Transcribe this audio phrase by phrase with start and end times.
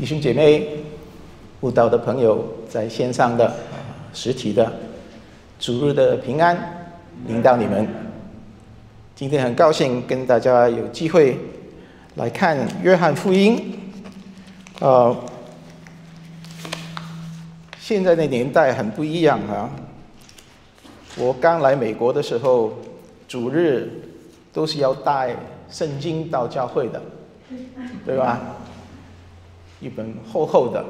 [0.00, 0.64] 弟兄姐妹、
[1.60, 3.52] 悟道的朋友，在线上的、
[4.14, 4.72] 实体的，
[5.58, 6.56] 主日的平安
[7.26, 7.84] 领导你们。
[9.16, 11.36] 今天很高兴跟大家有机会
[12.14, 13.76] 来看约翰福音。
[14.78, 15.16] 呃，
[17.80, 19.68] 现在的年代很不一样啊。
[21.16, 22.72] 我刚来美国的时候，
[23.26, 23.90] 主日
[24.52, 25.34] 都是要带
[25.68, 27.02] 圣经到教会的，
[28.06, 28.40] 对吧？
[29.80, 30.84] 一本厚厚的，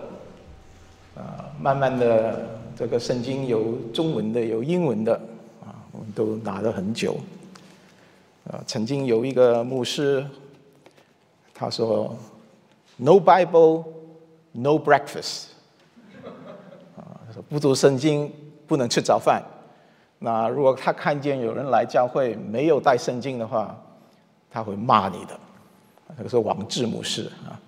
[1.14, 5.14] 啊，慢慢的，这个圣经有中文的，有英文的，
[5.60, 7.16] 啊，我们都拿了很久。
[8.50, 10.26] 啊，曾经有一个牧师，
[11.52, 12.16] 他说
[12.96, 13.84] ：“No Bible,
[14.52, 15.48] no breakfast。
[16.96, 18.32] ”啊，他说不读圣经
[18.66, 19.42] 不能吃早饭。
[20.18, 23.78] 那如果他看见有人来教会没有带圣经的话，
[24.50, 25.38] 他会骂你的。
[26.16, 27.60] 那个是王志牧师啊。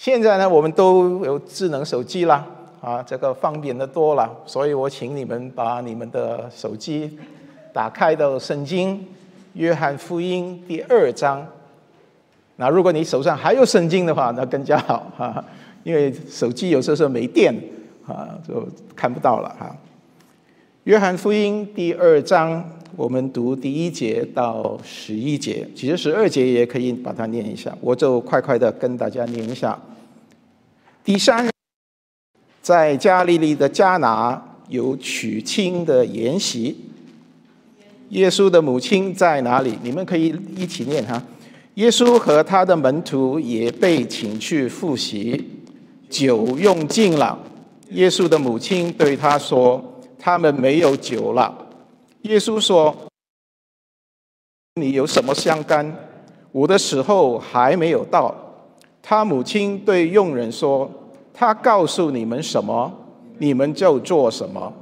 [0.00, 2.46] 现在呢，我们都有智能手机啦，
[2.80, 7.18] 啊，这个方便的多了，所以我请你们把你们的手机
[7.72, 9.04] 打开到圣经
[9.54, 11.44] 约翰福音第二章。
[12.54, 15.44] 那如果你手上还有圣经的话，那更加好 哈，
[15.82, 17.52] 因为手机有时候是没电
[18.06, 19.74] 啊，就看不到了哈。
[20.84, 22.64] 约翰福音第二章，
[22.96, 29.78] 我们读第一节到十一节，其实十二节也可以把它念一下，我就快快的跟大家念一下。
[31.04, 31.48] 第三，
[32.60, 36.76] 在加利利的加拿有娶亲的筵席。
[38.10, 39.78] 耶稣的母亲在哪里？
[39.82, 41.22] 你们可以一起念哈。
[41.74, 45.48] 耶稣和他的门徒也被请去复习，
[46.10, 47.38] 酒用尽了。
[47.90, 51.66] 耶稣的母亲对他说：“他们没有酒了。”
[52.22, 52.94] 耶稣说
[54.80, 55.94] ：“你有什么相干？
[56.52, 58.34] 我的时候还没有到。”
[59.02, 60.90] 他母亲对佣人说。
[61.40, 62.92] 他告诉你们什么，
[63.38, 64.72] 你们就做什么。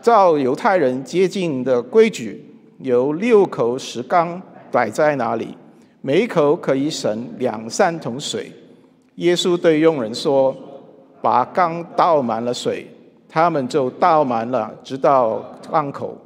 [0.00, 2.46] 照犹太人接近的规矩，
[2.78, 4.40] 有六口石缸
[4.70, 5.56] 摆在那里，
[6.00, 8.52] 每口可以省两三桶水。
[9.16, 10.54] 耶稣对佣人说
[11.20, 12.86] ：“把缸倒满了水。”
[13.28, 16.16] 他们就倒满了，直到缸口。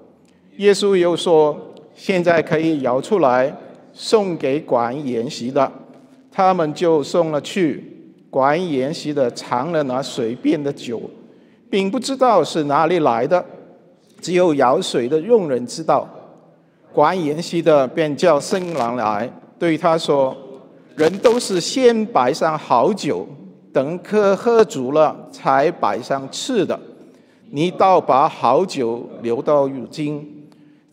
[0.56, 1.56] 耶稣又说
[1.94, 3.54] ：“现在可以舀出来，
[3.92, 5.70] 送给管筵席的。”
[6.32, 7.92] 他们就送了去。
[8.28, 11.00] 管筵席的尝了那水变的酒，
[11.70, 13.42] 并不知道是哪里来的，
[14.20, 16.06] 只有舀水的佣人知道。
[16.92, 20.36] 管筵席的便叫新郎来，对他说
[20.96, 23.26] ：“人都是先摆上好酒，
[23.72, 26.78] 等客喝足了，才摆上次的。
[27.50, 30.32] 你倒把好酒留到如今。”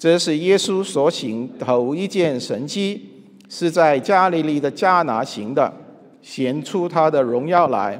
[0.03, 3.09] 这是耶稣所行头一件神迹，
[3.47, 5.73] 是在加利利的迦拿行的。
[6.21, 7.97] 显出他的荣耀来，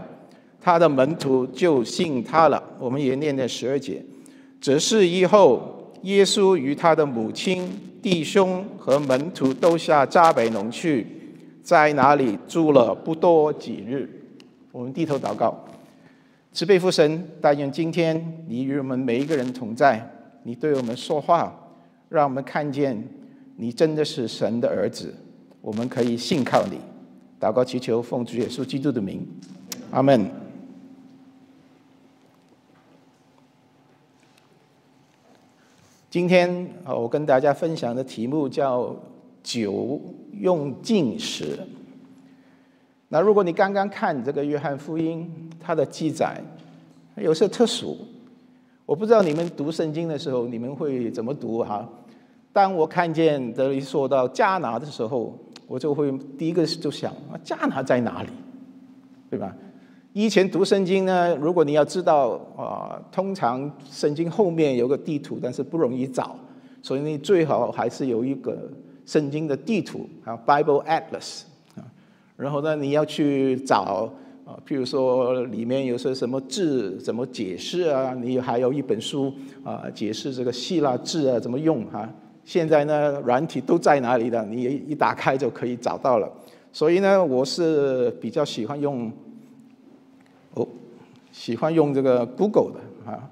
[0.60, 2.62] 他的门徒就信他了。
[2.78, 4.04] 我们也念念十二节。
[4.60, 7.72] 这是以后，耶稣与他的母亲、
[8.02, 11.08] 弟兄和门徒都下加百农去，
[11.64, 14.10] 在哪里住了不多几日。
[14.74, 15.58] 我们低头祷告，
[16.52, 20.06] 慈悲父神，但愿今天你与我们每一个人同在，
[20.44, 21.63] 你对我们说话，
[22.14, 22.96] 让我们看见
[23.56, 25.12] 你真的是神的儿子，
[25.62, 26.78] 我们可以信靠你。
[27.40, 29.26] 祷告祈求，奉主耶稣基督的名，
[29.90, 30.30] 阿门。
[36.12, 38.96] 今天，我跟大家分享的题目叫
[39.42, 40.00] “酒
[40.34, 41.58] 用尽时”。
[43.10, 46.40] 那如果你刚刚看这个约翰福音，它的记载
[47.16, 47.98] 有些特殊，
[48.86, 51.90] 我不知道你们读圣经的时候你们会怎么读哈。
[52.54, 55.38] 当我看见这里说到加拿的时候。
[55.66, 58.30] 我就会第一个就想啊，加拿在哪里，
[59.30, 59.56] 对吧？
[60.12, 66.36] 以前读圣经呢，如果你要知道啊，通常圣经后面有个地图，但是不容易找，
[66.82, 68.70] 所以你最好还是有一个
[69.06, 71.44] 圣经的地图啊，Bible Atlas
[71.76, 71.82] 啊。
[72.36, 74.14] 然后呢，你要去找
[74.46, 78.14] 啊，譬如说里面有些什么字怎么解释啊？
[78.14, 79.34] 你还有一本书
[79.64, 82.08] 啊，解释这个希腊字啊怎么用哈。
[82.46, 84.44] 现在呢，软体都在哪里的？
[84.46, 86.32] 你一打开就可以找到了。
[86.72, 89.12] 所以呢，我是比较喜欢用，
[90.56, 90.68] 哦，
[91.32, 93.30] 喜欢用这个 Google 的啊。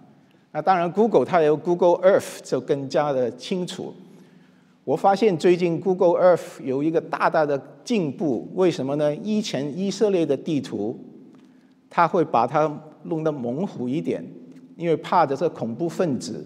[0.52, 3.94] 那当然，Google 它有 Google Earth 就更加的清楚。
[4.84, 9.16] 我发现最近 Google Earth 有一个大大的进步，为什么呢？
[9.18, 11.00] 以前以色列的地图，
[11.90, 14.26] 它会把它弄得模糊一点，
[14.78, 16.46] 因为怕的是恐怖分子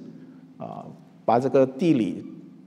[0.57, 0.85] 啊，
[1.25, 2.23] 把这个地理。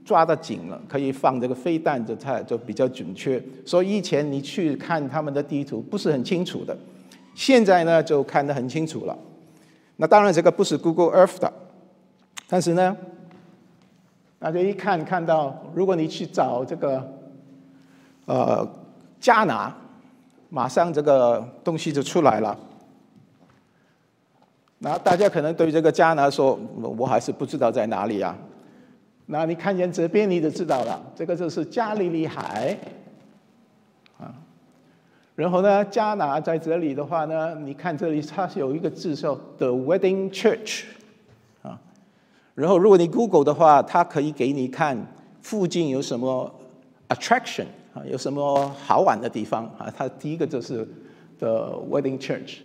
[0.09, 3.39] 抓得紧了，可以放这个飞弹，就它就比较准确。
[3.63, 6.75] 所以以前你去看他们的地图不是很清楚的，
[7.35, 9.15] 现在呢就看得很清楚了。
[9.97, 11.53] 那当然这个不是 Google Earth 的，
[12.47, 12.97] 但是呢，
[14.39, 17.07] 大家一看看到，如果你去找这个
[18.25, 18.67] 呃
[19.19, 19.71] 加拿，
[20.49, 22.57] 马上这个东西就出来了。
[24.79, 26.59] 那大家可能对这个加拿说，
[26.97, 28.35] 我还是不知道在哪里啊。
[29.31, 32.75] 那你看见这边你就知道了，这个就是加利利海，
[34.17, 34.33] 啊。
[35.35, 40.85] 然后呢，加拿在这里的话呢，你看这里它是有一个字叫 The Wedding Church，
[41.61, 41.79] 啊。
[42.55, 44.97] 然后如果你 Google 的话，它可以给你看
[45.43, 46.51] 附近有什么
[47.09, 49.93] attraction 啊，有什么好玩的地方啊。
[49.95, 50.87] 它第一个就是
[51.37, 52.61] The Wedding Church，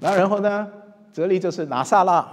[0.00, 0.68] 那然后呢？
[1.14, 2.26] 这里就是拿撒勒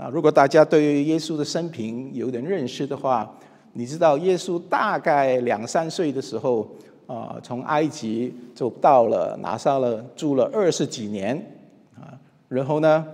[0.00, 0.08] 啊！
[0.10, 3.30] 如果大家对耶稣的生平有点认识的话，
[3.74, 6.66] 你知道耶稣大概两三岁的时候
[7.06, 11.36] 啊，从埃及就到了拿撒勒住了二十几年
[11.94, 12.16] 啊。
[12.48, 13.06] 然后呢，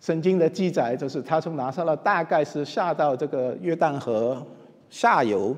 [0.00, 4.44] 圣经的记载就是他从拿撒勒大概是下到这个约旦河
[4.88, 5.56] 下游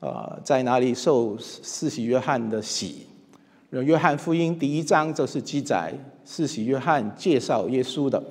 [0.00, 3.06] 啊，在哪里受四喜约翰的洗。
[3.68, 5.92] 约翰福音第一章就是记载。
[6.24, 8.22] 四喜约翰介绍耶稣的。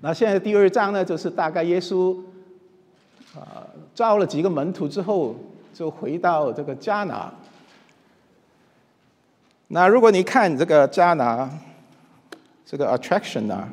[0.00, 2.16] 那现在第二章呢，就是大概耶稣
[3.34, 5.36] 啊招了几个门徒之后，
[5.74, 7.32] 就回到这个迦拿。
[9.68, 11.50] 那如果你看这个迦拿
[12.64, 13.68] 这个 attraction 啊，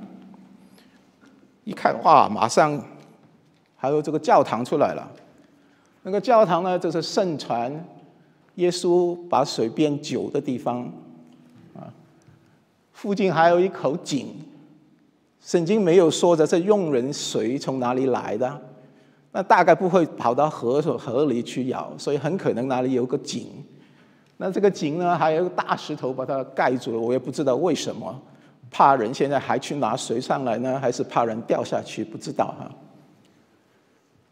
[1.64, 2.82] 一看哇，马上
[3.76, 5.10] 还有这个教堂出来了。
[6.04, 7.86] 那个教堂呢，就是盛传
[8.56, 10.84] 耶稣把水变酒的地方。
[11.74, 11.88] 啊
[12.92, 14.36] 附近还有一口井，
[15.48, 18.62] 圣经没有说的这用人水从哪里来的，
[19.32, 23.48] 那大概不会跑到河河里去舀，所以很可能哪里有个井。
[24.36, 28.22] 那这个井呢，还有个大石头把它盖住了，我也不知道为什么，
[28.70, 32.04] 怕人现在还去拿水上来呢，还是怕人掉下去？
[32.04, 32.70] 不知道哈。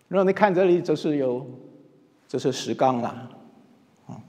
[0.09, 1.47] 然后你看这里就是有，
[2.27, 3.07] 这是石缸了，
[4.07, 4.19] 啊。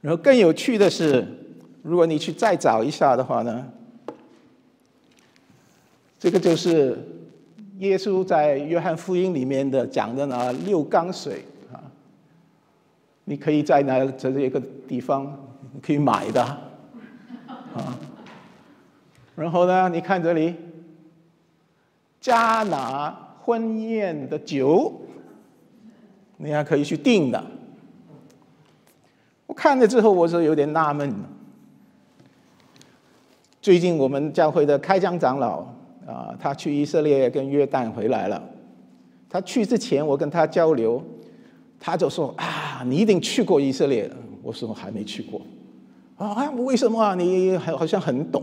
[0.00, 1.26] 然后更有趣的是。
[1.82, 3.66] 如果你去再找一下的话呢，
[6.18, 6.98] 这个就是
[7.78, 11.78] 耶稣在约翰福音里面的讲的那六缸水啊，
[13.24, 15.38] 你可以在那这一个地方
[15.80, 17.96] 可以买的啊。
[19.36, 20.56] 然后呢，你看这里，
[22.20, 25.00] 加拿婚宴的酒，
[26.38, 27.40] 你还可以去订的。
[29.46, 31.14] 我看了之后，我是有点纳闷。
[33.62, 35.64] 最近我们教会的开疆长老
[36.08, 38.42] 啊，他去以色列跟约旦回来了。
[39.28, 41.02] 他去之前，我跟他交流，
[41.78, 44.10] 他就说啊，你一定去过以色列。
[44.42, 45.42] 我说我还没去过。
[46.16, 47.14] 啊，为什么啊？
[47.14, 48.42] 你好好像很懂。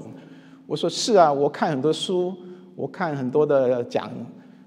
[0.67, 2.31] 我说是啊，我看很多书，
[2.75, 4.11] 我看很多的讲，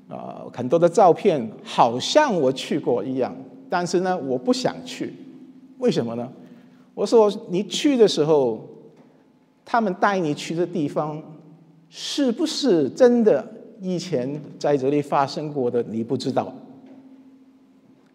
[0.09, 3.33] 啊，很多的照片，好像我去过一样。
[3.71, 5.15] 但是呢，我不想去。
[5.79, 6.29] 为什么呢？
[6.95, 8.67] 我说你去的时候。
[9.71, 11.23] 他们带你去的地方，
[11.91, 13.47] 是不是真的
[13.81, 15.83] 以前在这里发生过的？
[15.85, 16.53] 你不知道。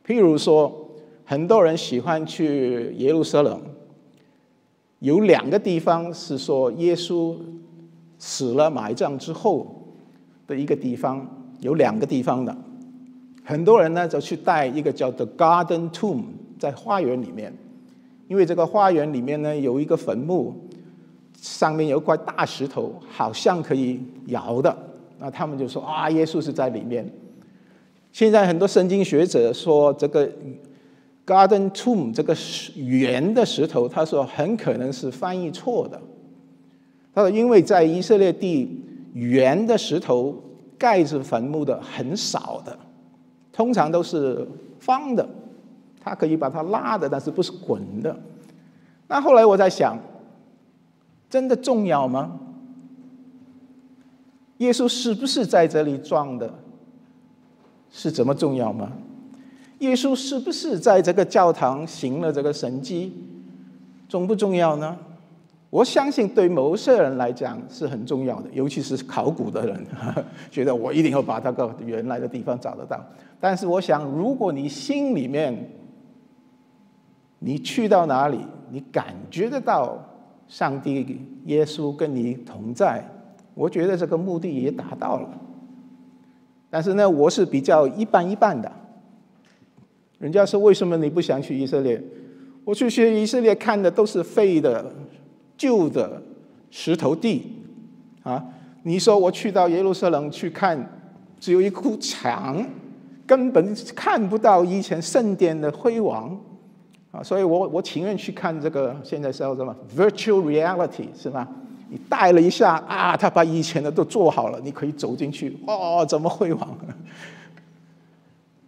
[0.05, 0.89] 譬如说，
[1.25, 3.59] 很多人喜欢去耶路撒冷，
[4.99, 7.35] 有两个地方是说耶稣
[8.19, 9.65] 死了埋葬之后
[10.45, 11.25] 的一个地方，
[11.61, 12.55] 有两个地方的。
[13.43, 16.23] 很多人呢就去带一个叫做 Garden Tomb，
[16.59, 17.53] 在花园里面，
[18.27, 20.62] 因为这个花园里面呢有一个坟墓。
[21.43, 24.73] 上面有块大石头，好像可以摇的，
[25.19, 27.05] 那他们就说啊，耶稣是在里面。
[28.13, 30.25] 现在很多圣经学者说，这个
[31.27, 32.33] Garden Tomb 这个
[32.77, 35.99] 圆的石头，他说很可能是翻译错的。
[37.13, 38.81] 他说，因为在以色列地，
[39.11, 40.41] 圆的石头
[40.77, 42.79] 盖着坟墓的很少的，
[43.51, 44.47] 通常都是
[44.79, 45.27] 方的，
[45.99, 48.17] 它可以把它拉的，但是不是滚的。
[49.09, 49.97] 那后来我在想。
[51.33, 52.39] 真的重要吗？
[54.59, 56.53] 耶稣是不是在这里撞的？
[57.89, 58.91] 是怎么重要吗？
[59.79, 63.11] 耶稣是不是在这个教堂行了这个神迹？
[64.07, 64.95] 重不重要呢？
[65.71, 69.83] 我相信对某些人来讲是很重要的，尤其是考古的人，
[70.51, 73.03] 觉得我一定要把那个原来的地方找得到。
[73.39, 75.67] 但是我想，如果你心里面，
[77.39, 78.37] 你去到哪里，
[78.69, 79.97] 你感觉得到。
[80.53, 83.03] 上帝、耶稣跟你同在，
[83.55, 85.27] 我觉得这个目的也达到了。
[86.69, 88.71] 但是呢，我是比较一半一半的，
[90.19, 91.99] 人家说为什么你不想去以色列？
[92.65, 94.93] 我去去以色列看的都是废的、
[95.57, 96.21] 旧的
[96.69, 97.57] 石头地，
[98.21, 98.45] 啊，
[98.83, 100.87] 你说我去到耶路撒冷去看，
[101.39, 102.63] 只有一堵墙，
[103.25, 106.39] 根本看不到以前圣殿的辉煌，
[107.13, 111.47] 啊，所以我我情愿去看这个现在叫什么 virtual reality 是吧？
[111.89, 116.75] 你戴了一下啊，他把以前的都做好了，你可以走进去，哦，怎么会忘？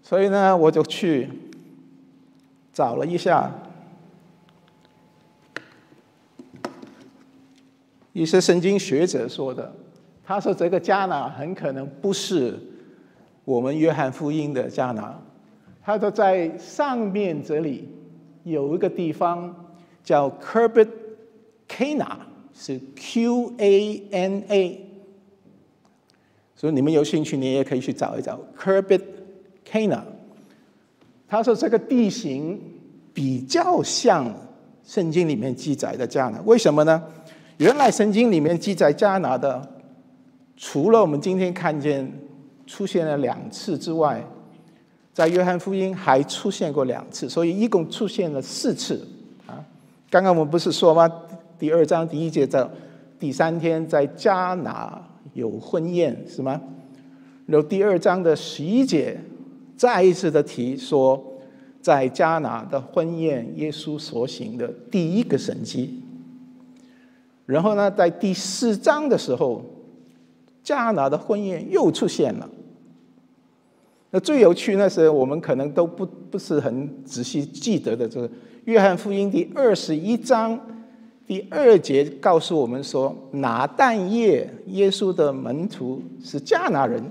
[0.04, 1.28] 所以呢，我就去
[2.72, 3.52] 找了一下。
[8.14, 9.74] 一些神经学者说的，
[10.24, 12.60] 他说这个加拿很可能不是
[13.44, 15.20] 我们约翰福音的加拿，
[15.84, 17.90] 他说在上面这里
[18.46, 19.54] 有一个地方
[20.04, 20.88] 叫 Kerbet
[21.68, 22.18] Cana，
[22.54, 24.90] 是 Q A N A，
[26.56, 29.02] 所以你们有兴趣，你也可以去找一找 Kerbet
[29.68, 30.02] Cana。
[31.28, 32.62] 他说这个地形
[33.16, 34.32] 比较像
[34.84, 37.04] 圣经里面记载的迦拿，为什么呢？
[37.58, 39.68] 原来圣经里面记载迦拿的，
[40.56, 42.12] 除了我们今天看见
[42.68, 44.24] 出现了两次之外，
[45.16, 49.08] 在约翰福音还出现过两次，所以一共出现了四次。
[49.48, 49.64] 啊，
[50.10, 51.10] 刚刚我们不是说吗？
[51.58, 52.68] 第二章第一节在
[53.18, 55.02] 第三天在加拿
[55.34, 56.62] 有婚宴是吗？
[57.46, 59.18] 然后第二章的十一节
[59.78, 61.24] 再一次的提说，
[61.82, 66.02] 在加拿的婚宴，耶稣所行的第一个神迹。
[67.46, 69.64] 然后呢，在第四章的时候，
[70.62, 72.50] 加拿的婚宴又出现了。
[74.16, 78.32] 那最有趣那是我们可能都不不是很仔细记得的，这个
[78.64, 80.58] 约翰福音第二十一章
[81.28, 87.04] 第二节告诉我们说，拿但业耶稣的门徒是加拿人。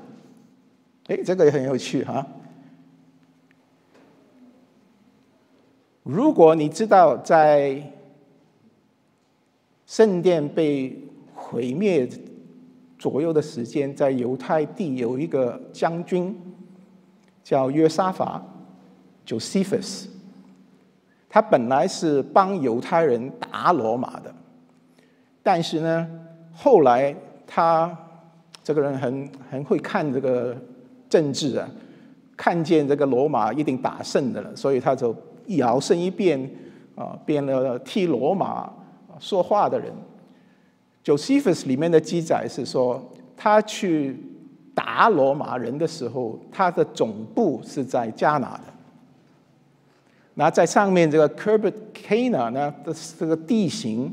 [1.09, 2.27] 哎，这个也很有趣哈。
[6.05, 7.91] 如果你知道在。
[9.87, 10.99] 圣殿被
[11.35, 12.09] 毁灭
[12.99, 16.35] 左右的时间，在犹太地有一个将军
[17.45, 18.43] 叫约沙法
[19.25, 20.07] （Josephus），
[21.29, 24.35] 他本来是帮犹太人打罗马的，
[25.43, 26.09] 但是呢，
[26.53, 27.15] 后来
[27.47, 27.97] 他
[28.65, 30.57] 这个人很很会看这个
[31.09, 31.69] 政治啊，
[32.37, 35.15] 看见这个罗马一定打胜的了，所以他就
[35.47, 36.51] 一摇身一变
[36.97, 38.69] 啊，变了替罗马。
[39.21, 39.93] 说话的人
[41.05, 43.01] ，Josephus 里面的记载是说，
[43.37, 44.21] 他去
[44.75, 48.63] 打罗马人的时候，他的总部是在加拿的。
[50.35, 54.13] 那在上面这个 Kerbet Cana 呢的这个地形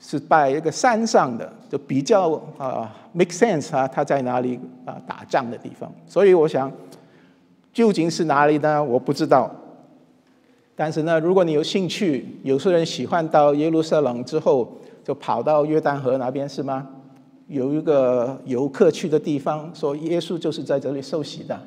[0.00, 5.92] 是在一个山上的，就比较啊 make sense 啊，他在哪里啊打仗的地方。
[6.06, 6.72] 所以我想，
[7.72, 8.82] 究竟是哪里呢？
[8.82, 9.48] 我不知道。
[10.74, 14.66] 但是呢，如果你有兴趣，有些人喜欢到耶路撒冷之后
[15.04, 16.88] 就跑到约旦河那边，是吗？
[17.50, 21.60] 有一个游客去的地方，说耶稣就是在这里受洗的。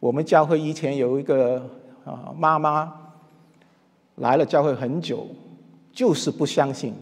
[0.00, 1.62] 我们教会以前有一个
[2.06, 2.90] 啊妈妈
[4.14, 5.26] 来了教会很久，
[5.92, 6.94] 就是不相信。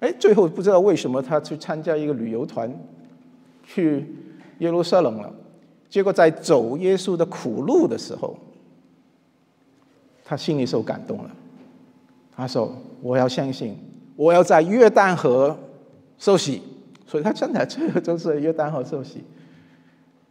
[0.00, 2.70] 哎，最后不知道为什么她去参加一个旅游团，
[3.64, 4.14] 去
[4.58, 5.32] 耶路撒冷了。
[5.88, 8.36] 结果在走耶稣的苦路的时候。
[10.28, 11.30] 他心里受感动了，
[12.34, 13.78] 他说：“我要相信，
[14.16, 15.56] 我要在约旦河
[16.18, 16.62] 受洗。”
[17.06, 19.22] 所以他真的最后就是约旦河受洗。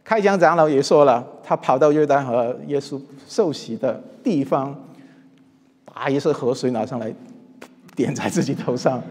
[0.04, 4.78] 开讲长老也说了，他跑到约旦河耶稣受洗的地方，
[5.84, 7.12] 把一些河水拿上来，
[7.96, 9.02] 点在自己头上。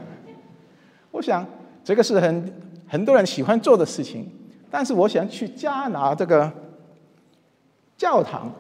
[1.12, 1.46] 我想
[1.84, 2.54] 这个是很
[2.88, 4.30] 很多人喜欢做的事情，
[4.70, 6.50] 但是我想去加拿这个
[7.98, 8.54] 教堂。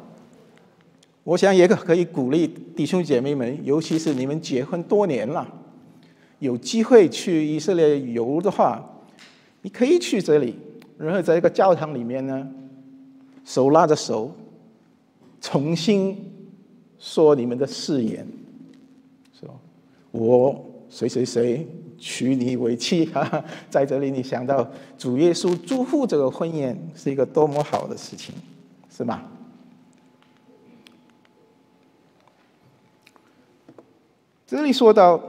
[1.23, 5.47] 我想也可可以鼓励弟兄姐妹们，尤其是你们结婚多年了，
[6.39, 8.83] 有机会去以色列游的话，
[9.61, 10.55] 你可以去这里，
[10.97, 12.47] 然后在一个教堂里面呢，
[13.43, 14.33] 手拉着手，
[15.41, 16.31] 重新
[16.99, 18.27] 说你们的誓言，
[19.39, 19.49] 说
[20.11, 28.35] 我谁谁谁娶你为妻，哈，在这里你想到主耶稣祝福这个婚宴是一个多么好的事情，
[28.89, 29.23] 是吗？
[34.47, 35.21] 这里说到，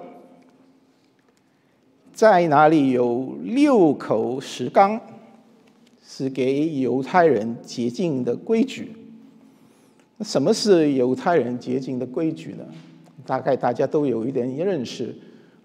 [2.17, 4.99] 在哪里有六口石缸，
[6.03, 8.91] 是给犹太人洁净的规矩。
[10.17, 12.65] 那什么是犹太人洁净的规矩呢？
[13.27, 15.15] 大概大家都有一点认识。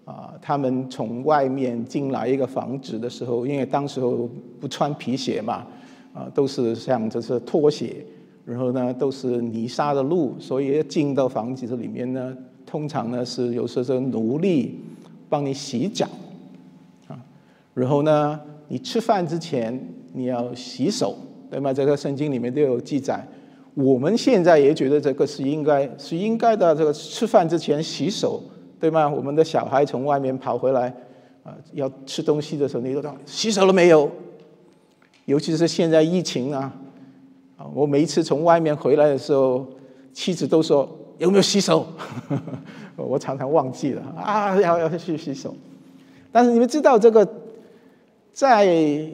[0.04, 4.28] 啊，他们从外面进来一个房子的时候，因为当时候
[4.60, 5.66] 不穿皮鞋嘛，
[6.12, 8.04] 啊，都是像这是拖鞋，
[8.44, 14.80] 然后呢都是泥沙的路，所以进到房子里面呢，通常呢是有时候奴隶
[15.30, 16.06] 帮你洗脚，
[17.74, 19.78] 然后呢你吃饭之前
[20.12, 21.16] 你要洗手，
[21.50, 21.72] 对吗？
[21.72, 23.26] 这个圣经里面都有记载。
[23.74, 28.42] 我们现在也觉得这个是应该是应该的，这个吃饭之前洗手，
[28.78, 29.08] 对吗？
[29.08, 30.94] 我们的小孩从外面跑回来，
[31.42, 34.10] 啊，要吃东西的时候，你都讲洗手了没有？
[35.24, 36.70] 尤其是现在疫情啊，
[37.56, 39.66] 啊，我每一次从外面回来的时候，
[40.12, 40.86] 妻子都说
[41.16, 41.86] 有没有洗手？
[42.96, 45.54] 我常常忘记了啊，要要去洗手。
[46.30, 47.26] 但是你们知道这个，
[48.32, 49.06] 在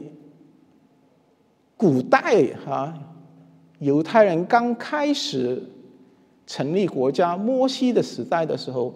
[1.76, 2.98] 古代哈。
[3.80, 5.62] 犹太人刚开始
[6.48, 8.92] 成立国家，摩西的时代的时候，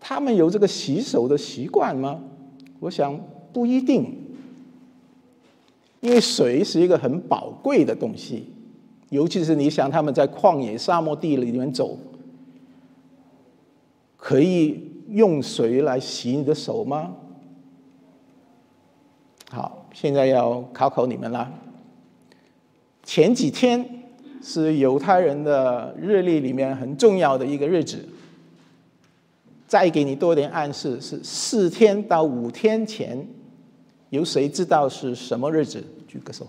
[0.00, 2.22] 他们有这个洗手的习惯吗？
[2.80, 3.20] 我想
[3.52, 4.16] 不一定，
[6.00, 8.46] 因为水是一个很宝贵的东西，
[9.10, 11.98] 尤其是你想他们在旷野沙漠地里面走，
[14.16, 17.14] 可以用水来洗你的手吗？
[19.50, 21.52] 好，现在要考考你们了。
[23.02, 23.94] 前几天。
[24.40, 28.08] 是犹太人的日历里面很重要的一个日子。
[29.66, 33.26] 再给你多点暗示，是四天到五天前，
[34.10, 35.84] 有谁知道是什么日子？
[36.06, 36.46] 举个手。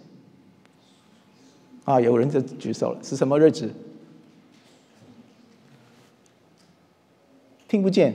[1.83, 3.67] 啊，有人就举手了，是什么日子？
[7.67, 8.13] 听不见，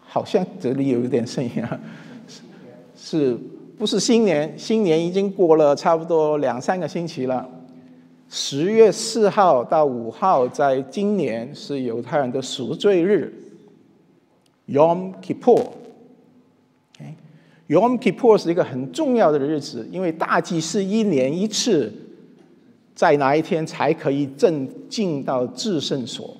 [0.00, 1.80] 好像这里有一点声音啊。
[3.04, 3.36] 是
[3.76, 4.56] 不是新年？
[4.56, 7.44] 新年已经过了差不多两三个星期了。
[8.28, 13.34] 十月四号到五号，在今年是犹太人的赎罪日
[14.68, 15.66] ，Yom Kippur。
[17.66, 21.92] Yom Kippur 是一个很重要的日子，因为大祭司一年一次，
[22.94, 26.36] 在哪一天才可以正进到至圣所？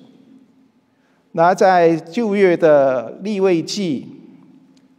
[1.33, 4.07] 那在旧约的立位记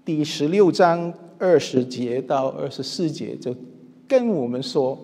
[0.05, 1.13] 第十六章
[1.45, 3.55] 二十节到二十四节，就
[4.09, 4.99] 跟我们说。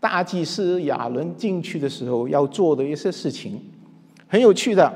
[0.00, 3.60] 大祭司亚伦进去的时候要做的一些事情，
[4.28, 4.88] 很有趣的。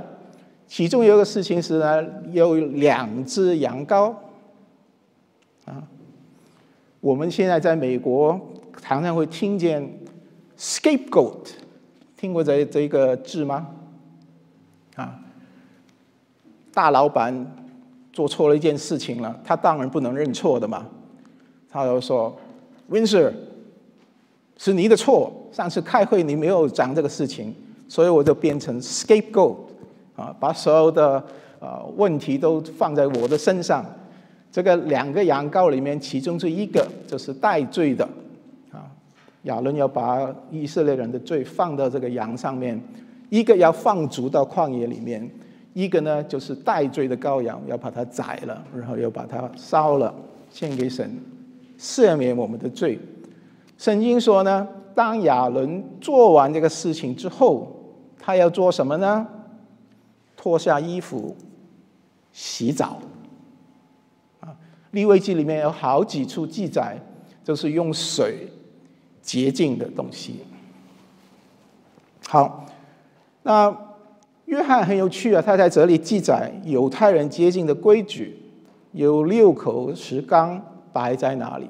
[0.69, 4.15] 其中有一个事情是呢，有两只羊羔。
[5.65, 5.83] 啊，
[7.01, 8.41] 我们现在在美国
[8.81, 9.93] 常常会听见
[10.57, 11.49] scapegoat，
[12.17, 13.67] 听过这这个字吗？
[14.95, 15.19] 啊，
[16.73, 17.35] 大老板
[18.13, 20.87] 做错了一件事情了，他当然不能认错的嘛，
[21.71, 22.37] 他就说
[22.91, 23.33] ，Windsor。
[24.59, 27.53] 是你的错，上次开会你没有讲这个事情，
[27.89, 29.57] 所以我就变成 scapegoat，
[30.15, 31.25] 啊，把所有的
[31.59, 33.85] 呃问题都放在我的身上。
[34.53, 38.09] 这个两个羊羔里面，其中这一个就是带罪的，
[38.71, 38.87] 啊，
[39.45, 42.81] 亚伦要把以色列人的罪放到这个羊上面，
[43.31, 45.29] 一个要放逐到旷野里面，
[45.73, 50.15] 一个呢就是带罪的羔羊，要把它宰了，然后又把它烧了，
[50.51, 51.19] 献给神，
[51.79, 52.99] 赦免我们的罪。
[53.79, 57.75] 圣经说呢，当亚伦做完这个事情之后，
[58.19, 59.27] 他要做什么呢？
[60.37, 61.35] 脱下衣服，
[62.33, 63.01] 洗澡。
[64.41, 64.55] 啊，
[64.91, 66.99] 利未记里面有好几处记载，
[67.43, 68.49] 就是用水
[69.23, 70.41] 洁净的东西。
[72.29, 72.67] 好，
[73.43, 73.77] 那
[74.53, 78.37] 约翰很有趣啊，他在这里记载犹太人接近的规矩，
[78.93, 80.61] 有六口石缸
[80.93, 81.67] 摆在哪里？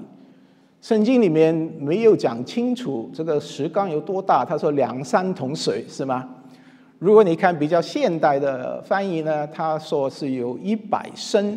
[0.80, 6.28] 圣经里面没有讲清楚这个石缸有多大，他说两三桶水是吗？
[6.98, 11.56] 如果你看比较现代的翻译呢，他说是有一百升，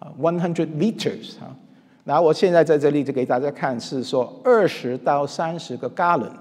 [0.00, 1.54] 啊，one hundred liters 啊。
[2.02, 6.32] 那我现在在这里就给大家看，是说二十到三十个 gallon，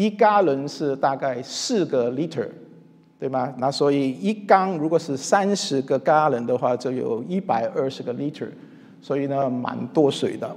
[0.00, 2.48] 一加仑是大概四个 liter，
[3.18, 3.52] 对吗？
[3.58, 8.48] 那所以一缸如果是三十个加仑的话，就有一百二十个 liter。
[9.02, 10.56] 所以呢，蛮多水的。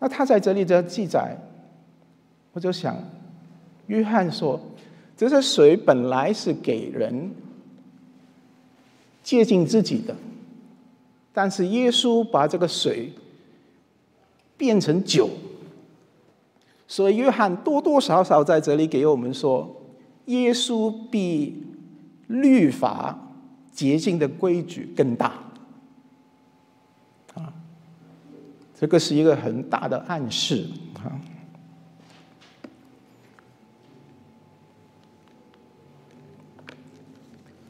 [0.00, 1.36] 那他在这里的记载，
[2.52, 2.96] 我就想，
[3.86, 4.58] 约翰说，
[5.16, 7.30] 这些水本来是给人
[9.22, 10.14] 接近自己的，
[11.32, 13.12] 但是耶稣把这个水
[14.56, 15.28] 变成酒，
[16.90, 19.80] 所以约翰多多少少在这里给我们说，
[20.24, 21.62] 耶稣比
[22.26, 23.28] 律法。
[23.72, 25.32] 洁净的规矩更大，
[27.34, 27.54] 啊，
[28.78, 31.16] 这个是一个很大的暗示啊。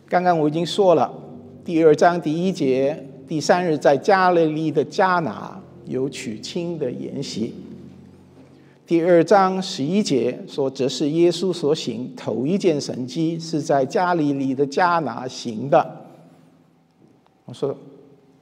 [0.09, 1.13] 刚刚我已经说了，
[1.65, 7.55] 第二章第一节，第三日在加利利的加拿有娶亲的筵席。
[8.90, 16.09] 第二章十一节说，这是耶稣所行头一件神迹，是在加利利的加拿行的。
[17.44, 17.72] 我说，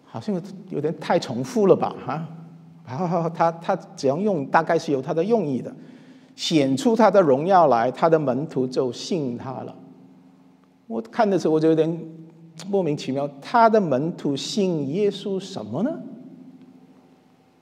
[0.06, 0.34] 好像
[0.70, 1.94] 有点太重复了吧？
[2.02, 2.26] 哈，
[2.86, 5.70] 好好好，他他怎样用，大概是有他的用意的，
[6.34, 9.76] 显出他的荣耀来，他的门徒就信他了。
[10.86, 12.02] 我看的时候我就有点
[12.70, 15.90] 莫名其妙，他的门徒信耶稣什么呢？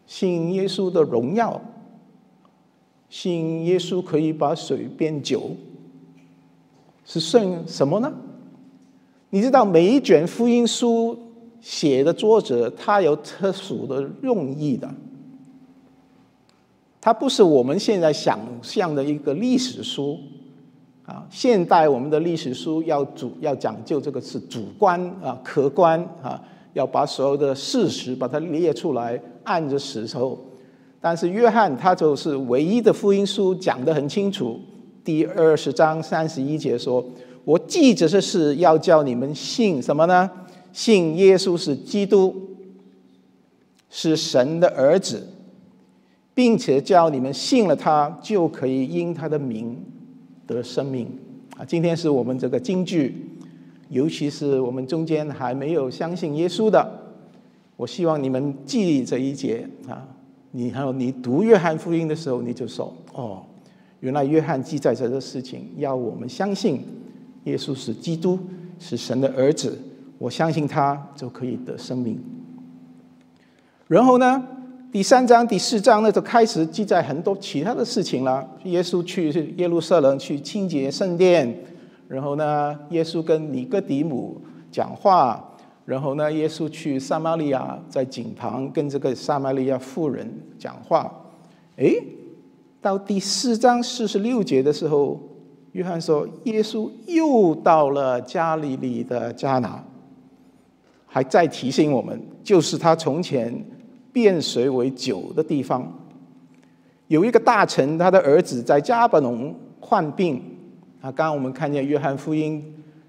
[0.07, 1.61] 信耶稣的荣耀，
[3.09, 5.51] 信耶稣可以把水变酒，
[7.05, 8.13] 是信什么呢？
[9.31, 11.19] 你知道每一卷福音书
[11.61, 14.93] 写的作者他有特殊的用意的，
[17.01, 20.19] 他不是我们现在想象的一个历史书。
[21.05, 26.43] 啊，现代我们的历史书要主要讲究这个是主观啊，客观啊，
[26.73, 30.37] 要把所有的事实把它列出来，按着时候。
[31.01, 34.61] 但是约翰他就是唯一的福音书讲得很清楚，
[35.05, 37.05] 第二十章三十一节说
[37.45, 40.31] ：“我记着这事，要叫你们信什么呢？
[40.73, 42.35] 信耶稣是基督，
[43.89, 45.29] 是神的儿子，
[46.35, 49.77] 并且叫你们信了他，就可以因他的名。”
[50.47, 51.09] 得生命
[51.57, 51.65] 啊！
[51.65, 53.33] 今天是我们这个京剧，
[53.89, 56.89] 尤其是我们中间还没有相信耶稣的，
[57.77, 60.07] 我希望你们记这一节啊！
[60.57, 63.43] 你还有你读约翰福音的时候，你就说：哦，
[64.01, 66.81] 原来约翰记载这个事情，要我们相信
[67.45, 68.39] 耶稣是基督，
[68.79, 69.79] 是神的儿子，
[70.17, 72.19] 我相信他就可以得生命。
[73.87, 74.43] 然后呢？
[74.91, 78.49] 第三章、第四章呢，就开始记载很多其他的事情了。
[78.65, 81.55] 耶稣去耶路撒冷去清洁圣殿，
[82.09, 84.41] 然后呢，耶稣跟尼哥底母
[84.73, 85.53] 讲话，
[85.87, 91.11] 然后呢，耶稣去撒玛利亚，在井旁跟这个撒玛利亚妇人讲话。
[91.79, 91.95] 哎，
[92.83, 95.19] 到第四章四十六节的时候，
[95.73, 99.83] 约翰说，耶稣又到了加利利的迦拿，
[101.07, 103.65] 还在提醒我们，就是他从前。
[104.13, 105.93] 变水为酒的地方，
[107.09, 110.43] 有一个大臣，他的儿子在加百农患病。
[111.03, 112.65] 啊，刚刚我们看见约翰福音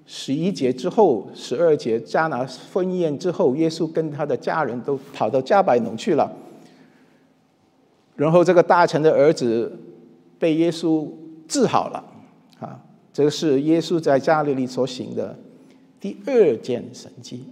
[0.09, 6.31] 十一节之后，十二节加拿婚宴之后，耶稣跟他的家人都跑到加百农去了。
[8.15, 9.77] 然后这个大臣的儿子
[10.39, 11.07] 被耶稣
[11.47, 12.03] 治好了。
[12.59, 12.79] 啊，
[13.11, 15.37] 这是耶稣在加利利所行的
[15.99, 17.45] 第二件神迹。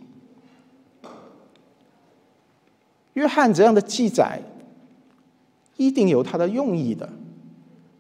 [3.14, 4.42] 约翰这样的记载，
[5.76, 7.10] 一定有他的用意的。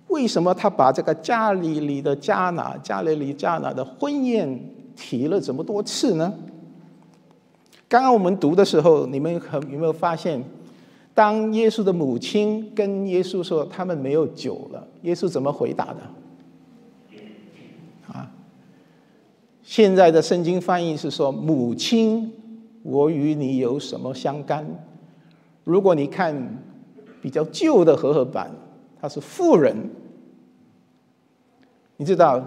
[0.07, 4.59] 为什么他把这个加利利的加拿、加利利加拿的婚宴
[4.95, 6.33] 提了这么多次呢？
[7.87, 9.39] 刚刚我们读的时候，你们有
[9.69, 10.43] 有没有发现，
[11.13, 17.17] 当耶稣的母亲跟耶稣说他们没有酒了，耶稣怎么回答的？
[18.07, 18.31] 啊，
[19.63, 22.31] 现在的圣经翻译是说：“母亲，
[22.83, 24.65] 我与你有什么相干？”
[25.63, 26.63] 如果你看
[27.21, 28.51] 比较旧的和合版，
[29.05, 29.75] 他是富人。
[31.97, 32.43] 你知道，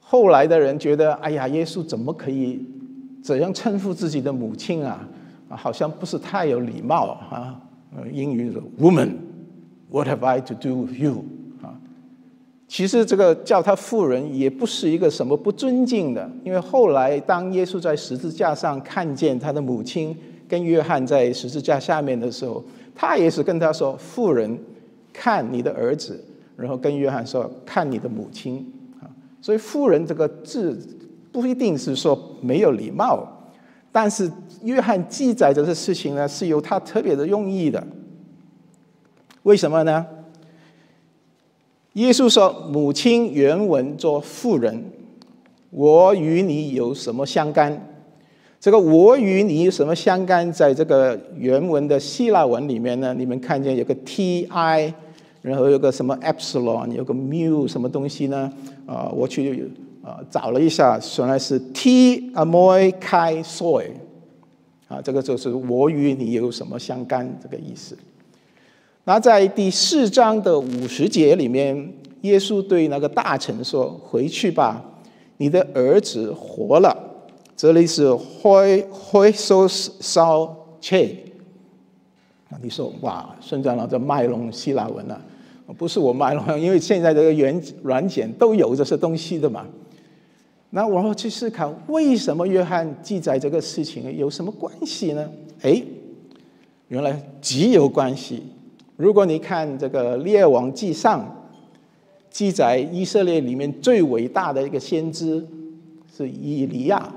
[0.00, 2.60] 后来的人觉得，哎呀，耶稣怎么可以
[3.22, 5.08] 怎样称呼自己的母亲啊？
[5.48, 7.60] 好像不是太有礼貌啊。
[8.12, 11.24] 英语说，Woman，what have I to do with you？
[11.62, 11.78] 啊，
[12.66, 20.16] 其实这个叫他富人也不是一个什么不尊敬的，因为后来当耶稣在十字架上看见他的母亲。
[20.48, 22.60] 跟约翰在十字架下面的时候，
[22.92, 24.58] 他也是跟他说：“富人，
[25.20, 26.24] 看你的儿子。”
[26.56, 28.66] 然后跟约翰说：“看你的母亲。”
[29.00, 29.04] 啊，
[29.42, 30.78] 所以“妇人”这个字
[31.30, 33.26] 不一定是说没有礼貌，
[33.92, 34.30] 但是
[34.62, 37.86] 约翰记载这个事情呢，是有他特别的用意的。
[39.42, 40.06] 为什么呢？
[41.94, 44.84] 耶稣说：“母亲原文做妇人，
[45.70, 47.86] 我与你有什么相干？”
[48.60, 50.52] 这个我与你有什么相干？
[50.52, 54.94] 在这个原文的希腊文里面呢，你们看见有个 T I，
[55.42, 58.52] 然后有个什么 epsilon，有个 mu 什么东西呢？
[58.86, 59.70] 啊，我去
[60.02, 63.90] 啊找了一下，原来是 T amoi kai soi，
[64.88, 67.96] 啊，这个就是我与你有什么相干这个意思。
[69.04, 74.84] 那在第四章的五十节里面，耶稣对那个大臣说：“回去吧，
[75.38, 77.06] 你的儿子活了。”
[77.56, 81.14] 这里是会会说烧切，
[82.48, 85.20] 那你说哇，孙长老这卖弄希腊文了，
[85.76, 89.66] 不是我卖弄，因为现在这个软软件都有这些东西的嘛。
[90.70, 95.28] 那我要去思考，为什么约翰记载这个事情有什么关系呢？
[95.62, 95.82] 哎，
[96.88, 98.42] 原来极有关系。
[98.96, 101.20] 如果你看这个《列王记上》，
[102.30, 105.44] 记载以色列里面最伟大的一个先知
[106.16, 107.12] 是以利亚，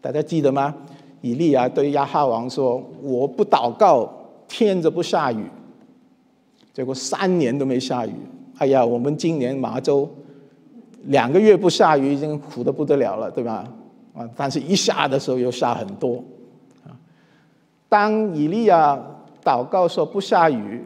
[0.00, 0.74] 大家记得吗？
[1.20, 4.12] 以利亚对亚哈王说：“我不祷告，
[4.48, 5.44] 天就不下雨。”
[6.72, 8.12] 结果三年都没下雨。
[8.58, 10.08] 哎呀，我们今年麻州
[11.04, 13.66] 两个月不下雨，已经苦的不得了了，对吧？
[14.14, 16.22] 啊，但是一下的时候又下很多。
[16.84, 16.92] 啊，
[17.88, 18.98] 当以利亚
[19.42, 20.82] 祷告说不下雨，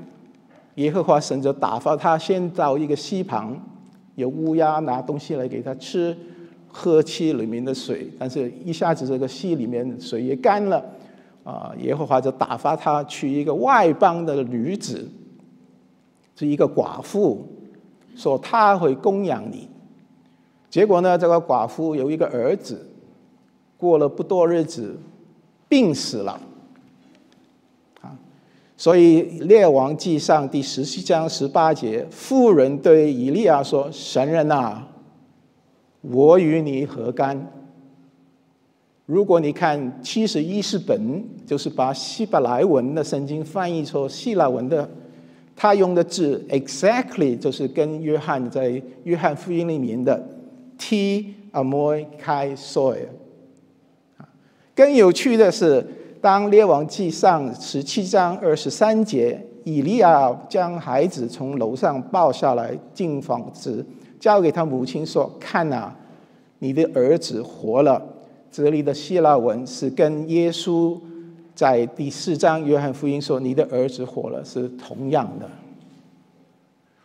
[0.77, 3.57] 耶和华神就打发他先到一个溪旁，
[4.15, 6.17] 有乌鸦拿东西来给他吃，
[6.69, 10.83] 喝溪里面的水，但是一下子这个溪里面水也干了。
[11.45, 15.09] 啊，耶和华就打发他去一个外邦的女子，
[16.37, 17.45] 是一个寡妇，
[18.15, 19.69] 说他会供养你。
[20.71, 22.93] 结果呢，这个寡妇有一个儿子。
[23.79, 24.99] 过了不多日子，
[25.69, 26.41] 病死了，
[28.01, 28.17] 啊，
[28.75, 34.83] 所以《列王记上》第十七章十八节，妇人对以利亚说：“神人呐，
[36.01, 37.53] 我与你何干？”
[39.05, 44.89] 如果你看七十一世本，就是把希伯来文的圣经翻译成希腊文的，
[45.57, 50.23] 他用的字 exactly 就是跟约翰在约翰福音里面的
[50.77, 52.99] “t amoi kai soy”。
[54.75, 55.85] 更有趣的是，
[56.21, 63.83] 当列王记上十七章二十三节，以利亚将孩子从楼上抱下来进房子，
[64.21, 65.91] 交给他母亲说：“看呐，
[66.59, 68.03] 你的儿子活了。”
[68.53, 70.99] 这里的希腊文是跟耶稣
[71.57, 75.51] 在第四章约翰福音说“你的儿子活了”是同样的。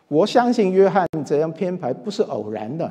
[0.06, 2.88] 我相信约翰这样编排不是偶然的。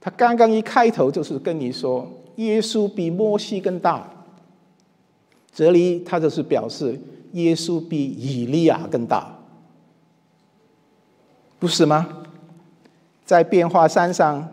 [0.00, 2.10] 他刚刚一开头就是跟你说。
[2.36, 4.08] 耶稣比摩西更大，
[5.52, 6.98] 这里他就是表示
[7.32, 9.36] 耶稣比以利亚更大，
[11.58, 12.24] 不是吗？
[13.26, 14.48] 在变化山上，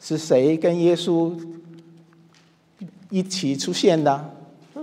[0.00, 1.32] 是谁跟耶稣
[3.10, 4.33] 一起出现的？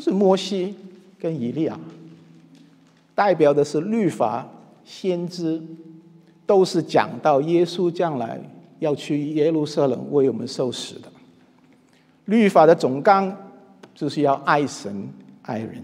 [0.01, 0.75] 是摩西
[1.19, 1.79] 跟以利亚，
[3.13, 4.47] 代表的是律法、
[4.83, 5.61] 先知，
[6.47, 8.41] 都是讲到耶稣将来
[8.79, 11.11] 要去耶路撒冷为我们受死的。
[12.25, 13.35] 律法的总纲
[13.93, 15.07] 就是要爱神
[15.43, 15.83] 爱人。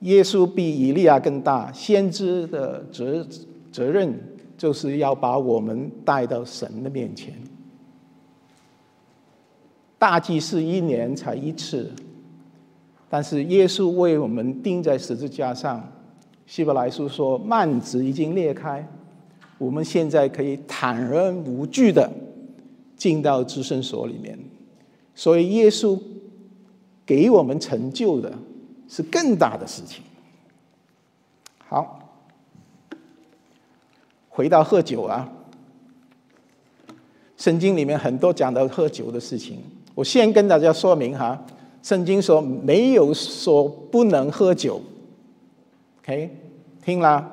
[0.00, 3.26] 耶稣比以利亚更大，先知的责
[3.72, 4.12] 责任
[4.58, 7.32] 就是要把我们带到神的面前。
[9.98, 11.90] 大祭司一年才一次，
[13.14, 15.88] 但是耶稣为我们钉在十字架上。
[16.46, 18.84] 希伯来书说，幔子已经裂开，
[19.56, 22.10] 我们现在可以坦然无惧的
[22.96, 24.36] 进到至圣所里面。
[25.14, 25.96] 所以，耶稣
[27.06, 28.32] 给我们成就的
[28.88, 30.02] 是更大的事情。
[31.68, 32.00] 好，
[34.28, 35.30] 回到喝酒啊，
[37.36, 39.60] 圣经里面很多讲到喝酒的事情。
[39.94, 41.40] 我先跟大家说明哈，
[41.84, 44.80] 圣经说没有说不能喝酒。
[46.00, 46.30] OK，
[46.82, 47.30] 听了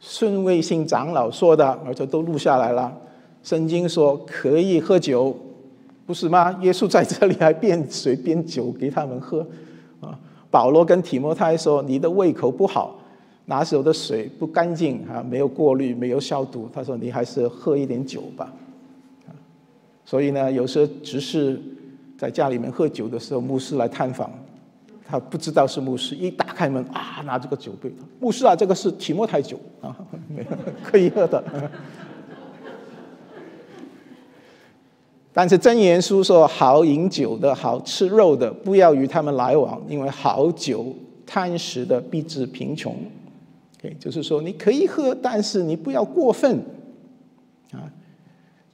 [0.00, 2.92] 顺位性长老说的，而且都录下来了。
[3.44, 5.34] 圣经说可以喝酒。
[6.06, 6.58] 不是吗？
[6.60, 9.46] 耶稣在这里还变水变酒给他们喝，
[10.02, 10.18] 啊！
[10.50, 12.98] 保罗跟提摩太说：“你的胃口不好，
[13.46, 18.52] 拿手的水不干净啊，没有过滤，没有消毒。”他说：“你还是喝一点酒吧。”
[20.04, 21.58] 所以呢，有时候只是
[22.24, 24.30] 在家里面喝酒的时候，牧师来探访，
[25.06, 29.94] 他不知道是牧师，一打开门啊，拿这个酒杯，牧师啊，这个是提莫太酒啊，
[30.82, 31.44] 可以喝的。
[35.34, 42.96] 但是真言书说：“好饮酒的好吃肉的，不要与他们来往，因为好酒贪食的必致贫穷。”
[43.78, 46.64] OK，就是说你可以喝，但是你不要过分。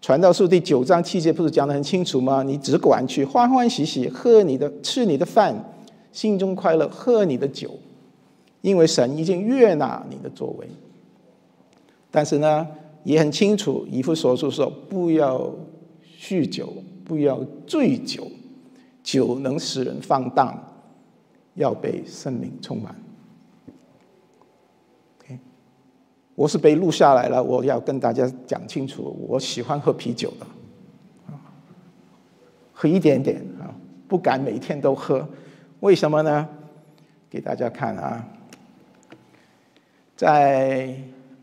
[0.00, 2.42] 传道书第九章七节不是讲得很清楚吗？
[2.42, 5.54] 你只管去欢欢喜喜喝你的，吃你的饭，
[6.10, 7.78] 心中快乐，喝你的酒，
[8.62, 10.66] 因为神已经悦纳你的作为。
[12.10, 12.66] 但是呢，
[13.04, 15.52] 也很清楚，以弗所书说不要。
[16.20, 16.70] 酗酒
[17.02, 18.30] 不要醉酒，
[19.02, 20.62] 酒能使人放荡，
[21.54, 22.94] 要被生命充满。
[25.18, 25.38] OK，
[26.34, 30.46] 我是被录下来了，我要跟大家讲清楚，我喜欢喝啤酒的，
[32.72, 33.74] 喝一点点啊，
[34.08, 35.28] 不敢每天都喝，
[35.80, 36.48] 为什么呢？
[37.28, 38.28] 给大家看啊，
[40.16, 40.94] 在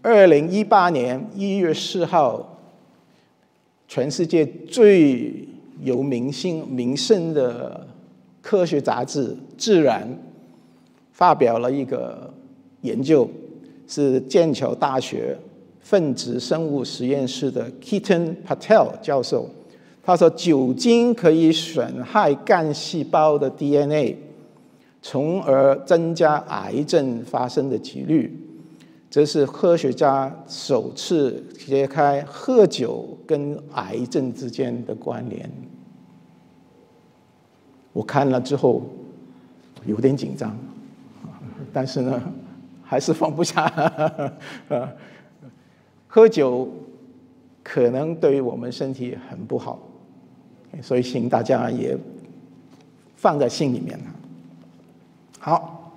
[0.01, 2.53] 二零一八年一月四号。
[3.89, 5.47] 全世界最
[5.79, 7.87] 有名姓名声的
[8.41, 10.05] 科学杂志《自然》
[11.13, 12.33] 发表了一个
[12.81, 13.25] 研究，
[13.87, 15.37] 是剑桥大学
[15.79, 19.49] 分子生物实验室的 Keaton Patel 教授。
[20.03, 24.17] 他说，酒精可以损害干细胞的 DNA，
[25.01, 28.43] 从而增加癌症发生的几率。
[29.09, 35.49] 这是科学家首次揭开喝酒跟癌症之间的关联。
[37.93, 38.81] 我看了之后
[39.85, 40.57] 有点紧张，
[41.73, 42.21] 但是呢，
[42.87, 43.69] 还是放不下。
[46.07, 46.67] 喝酒
[47.61, 49.79] 可能对于我们身体很不好。
[50.81, 51.97] 所以，请大家也
[53.15, 53.99] 放在心里面
[55.39, 55.93] 好，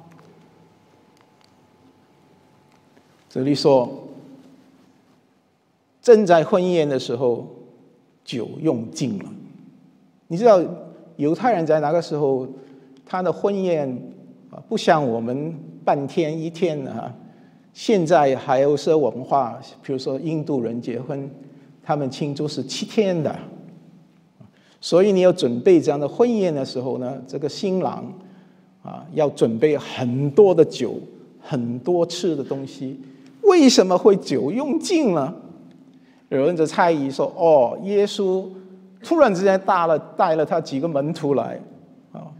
[3.28, 4.08] 这里说，
[6.00, 7.46] 正在婚宴的时候，
[8.24, 9.24] 酒用尽了。
[10.28, 10.62] 你知道
[11.16, 12.48] 犹太人在那个时候，
[13.04, 13.90] 他的婚宴
[14.50, 15.54] 啊，不像我们
[15.90, 17.12] 半天一天啊。
[17.72, 21.28] 现在还有些文化，比如说印度人结婚，
[21.82, 23.34] 他们庆祝是七天的。
[24.80, 28.04] 所以你要准备这样的婚宴的时候呢，这个新郎
[28.84, 30.94] 啊要准备很多的酒，
[31.40, 33.00] 很多吃的东西。
[33.42, 35.34] 为什么会酒用尽了？
[36.28, 38.46] 有人就猜疑说：“哦，耶稣
[39.02, 41.60] 突然之间带了带了他几个门徒来
[42.12, 42.30] 啊，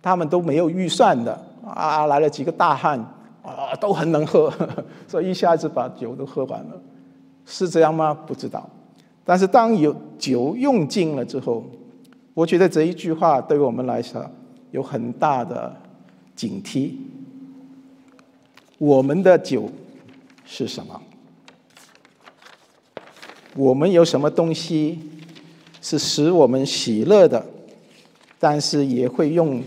[0.00, 2.98] 他们都没有预算的啊，来了几个大汉
[3.42, 4.52] 啊，都很能喝，
[5.08, 6.80] 所以一下子把酒都喝完了，
[7.44, 8.14] 是这样吗？
[8.14, 8.68] 不知道。”
[9.24, 11.64] 但是当有酒用尽了之后，
[12.32, 14.24] 我觉得这一句话对我们来说
[14.70, 15.74] 有很大的
[16.36, 16.92] 警惕。
[18.78, 19.68] 我们的酒
[20.44, 21.00] 是什么？
[23.56, 24.98] 我们有什么东西
[25.80, 27.44] 是使我们喜乐的，
[28.38, 29.62] 但是也会用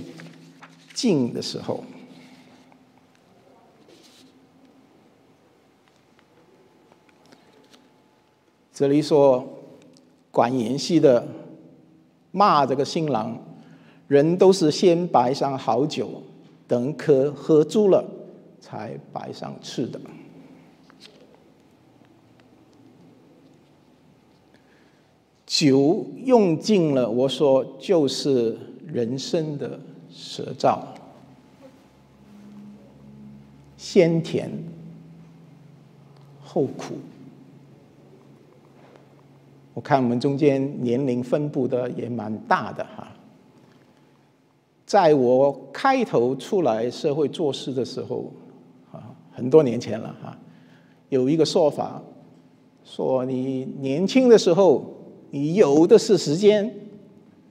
[0.99, 1.81] 静的时候？
[8.73, 9.47] 这里说，
[10.29, 11.25] 管演戏的
[12.31, 13.41] 骂这个新郎，
[14.09, 16.21] 人都是先摆上好酒，
[16.67, 18.03] 等客喝足了，
[18.59, 19.97] 才摆上吃的。
[25.45, 29.79] 酒用尽了，我说就是人生的
[30.11, 30.79] 舌燥，
[33.77, 34.51] 先甜
[36.43, 36.95] 后苦。
[39.73, 43.07] 我看我们中间年龄分布的也蛮大的哈，
[44.85, 48.29] 在我开头出来社会做事的时候，
[48.91, 50.37] 啊，很多年前了哈，
[51.07, 52.01] 有一个说法，
[52.83, 54.83] 说你年轻的时候，
[55.29, 56.69] 你有的是时间，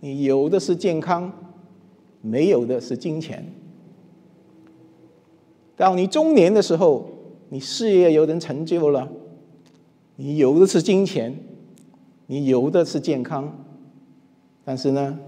[0.00, 1.32] 你有的是健康，
[2.20, 3.44] 没有的是金钱。
[5.76, 7.08] 到你中年的时候，
[7.48, 9.08] 你事业有点成就了，
[10.16, 11.34] 你有的是金钱。
[12.30, 13.64] 你有的是健康，
[14.62, 15.18] 但是呢，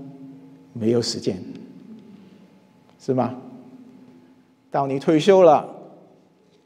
[0.74, 1.42] 没有时间，
[2.98, 3.40] 是吗？
[4.70, 5.66] 到你退休了，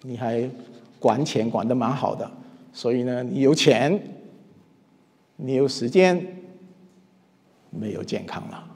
[0.03, 0.51] 你还
[0.99, 2.29] 管钱管得蛮好的，
[2.73, 3.97] 所以呢，你有钱，
[5.37, 6.43] 你有时间，
[7.71, 8.74] 没有健康了，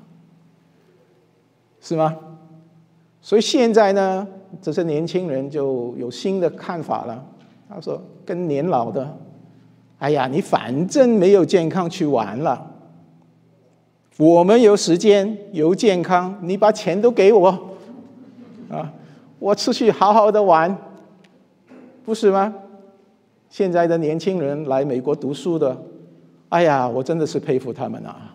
[1.88, 2.14] 是吗？
[3.22, 4.28] 所以现在呢，
[4.60, 7.24] 这些年轻人就有新的看法了。
[7.66, 9.16] 他说，跟年老的。
[9.98, 12.72] 哎呀，你反正没有健康去玩了，
[14.18, 17.48] 我们有时间有健康，你把钱都给我，
[18.70, 18.92] 啊，
[19.38, 20.76] 我出去好好的玩，
[22.04, 22.52] 不是吗？
[23.48, 25.74] 现在的年轻人来美国读书的，
[26.50, 28.27] 哎呀，我真的是佩服他们啊，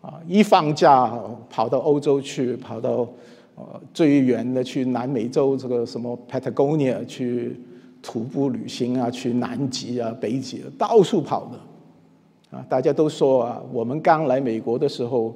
[0.00, 1.12] 啊，一放假
[1.48, 3.06] 跑到欧洲去，跑到
[3.54, 7.60] 呃最远的去南美洲这个什么 Patagonia 去。
[8.02, 15.34] 徒步旅行啊，去南极啊、北极，到处跑的，啊，大家都说啊，我们刚来美国的时候，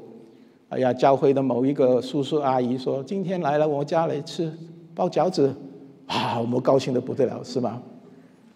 [0.70, 4.50] 哎呀，教会的某一个叔叔阿姨说，今天来了我家来吃
[4.94, 5.55] 包饺子，
[6.07, 7.83] 啊，我们高兴的不得了，是吗？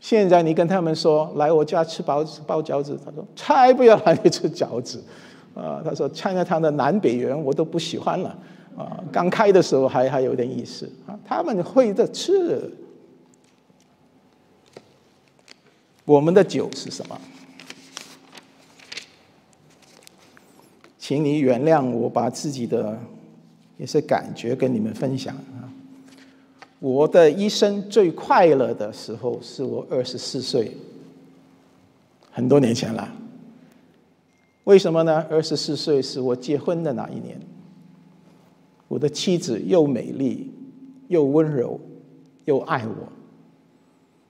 [0.00, 5.04] 现在你跟他们说来我家吃包子包饺子，他说才不要来吃饺子，
[5.59, 8.38] 啊，他说菜汤的南北园我都不喜欢了，
[8.76, 12.72] 啊，刚开的时候还还有点意思，啊，他们会的吃。
[16.04, 17.20] 我们的酒是什么？
[20.98, 22.98] 请你原谅我把自己的
[23.76, 25.68] 一些感觉跟你们分享啊。
[26.78, 30.76] 我的一生最快乐的时候是我二十四岁，
[32.30, 33.06] 很多年前了。
[34.68, 35.24] 为什么呢？
[35.30, 37.40] 二十四岁是我结婚的那一年。
[38.86, 40.52] 我的妻子又美丽
[41.08, 41.80] 又温柔
[42.44, 43.08] 又爱我。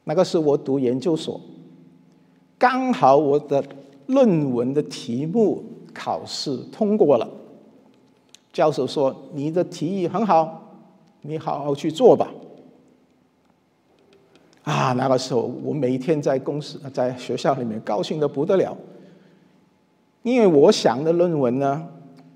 [0.05, 1.41] 那个是我读研究所，
[2.57, 3.65] 刚好我的
[4.07, 5.61] 论文的题目
[5.93, 7.29] 考试通过了。
[8.53, 10.79] 教授说：“你的提议很好，
[11.23, 12.33] 你好好去做吧。”
[14.63, 18.77] 啊，那个时候我每天在公司、在学校里面高兴的不得了，
[20.23, 21.87] 因为我想的论文呢，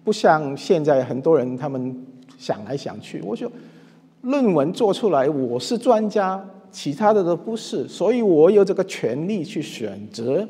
[0.05, 1.95] 不像现在很多人他们
[2.39, 3.21] 想来想去。
[3.23, 3.51] 我说，
[4.23, 10.49] 论文做出来，我是专家，其他的都不是，所以我有这个权利去选择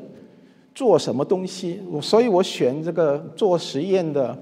[0.75, 1.81] 做什么东西。
[1.91, 4.37] 我所以我选这个做实验的。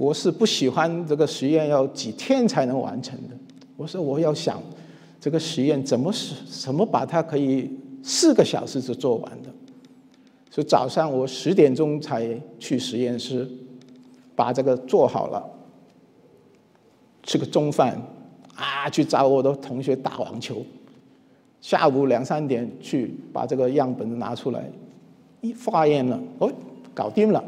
[0.00, 3.34] 我是不喜欢这个实验要几天才能完成的。
[3.76, 4.62] 我说我要想
[5.18, 7.68] 这个实验怎么是什么把它可以
[8.00, 9.48] 四个小时就做完的。
[10.58, 12.28] 就早上我十点钟才
[12.58, 13.48] 去实验室，
[14.34, 15.40] 把这个做好了，
[17.22, 17.96] 吃个中饭，
[18.56, 20.60] 啊，去找我的同学打网球。
[21.60, 24.68] 下午两三点去把这个样本拿出来，
[25.42, 26.52] 一化验了，哦，
[26.92, 27.44] 搞定了。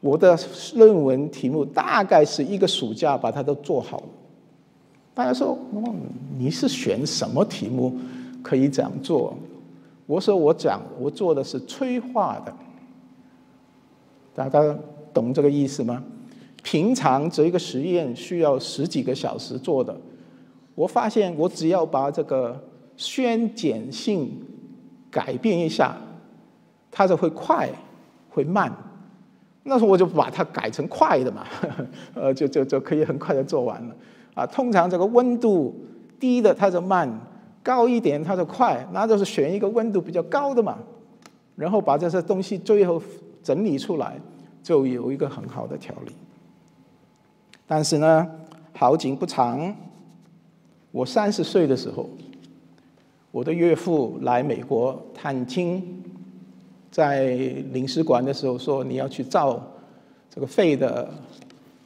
[0.00, 0.38] 我的
[0.76, 4.06] 论文题目大概是一个暑假把它都做好了。
[5.12, 5.58] 大家说，
[6.38, 7.94] 你是选什么题目
[8.42, 9.36] 可以这样做？
[10.06, 12.54] 我说我讲，我做的是催化的。
[14.34, 14.76] 大家
[15.12, 16.02] 懂这个意思吗？
[16.62, 19.94] 平常这一个实验需要十几个小时做的，
[20.74, 22.58] 我发现我只要把这个
[22.96, 24.30] 宣碱性
[25.10, 25.96] 改变一下，
[26.90, 27.68] 它就会快，
[28.30, 28.72] 会慢。
[29.62, 31.46] 那时候我就把它改成快的嘛，
[32.14, 33.94] 呃，就就就可以很快的做完了。
[34.34, 35.74] 啊，通常这个温度
[36.18, 37.08] 低的它就慢，
[37.64, 40.78] 高一点它就快，那就是选一个温度比较高的嘛，
[41.56, 43.02] 然后把这些东西最后
[43.42, 44.16] 整理出来，
[44.62, 46.12] 就有一个很好的调理。
[47.66, 48.30] 但是呢，
[48.72, 49.74] 好景不长，
[50.92, 52.08] 我三十岁的时候，
[53.32, 56.02] 我的岳父来美国探亲。
[56.90, 57.30] 在
[57.72, 59.60] 领事馆的时候说你要去照
[60.30, 61.12] 这个肺的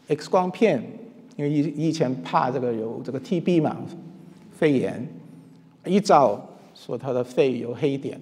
[0.08, 0.82] X 光片，
[1.34, 3.74] 因为以以前怕这个有这个 TB 嘛，
[4.52, 5.08] 肺炎，
[5.84, 6.40] 一照
[6.74, 8.20] 说他的肺有黑点，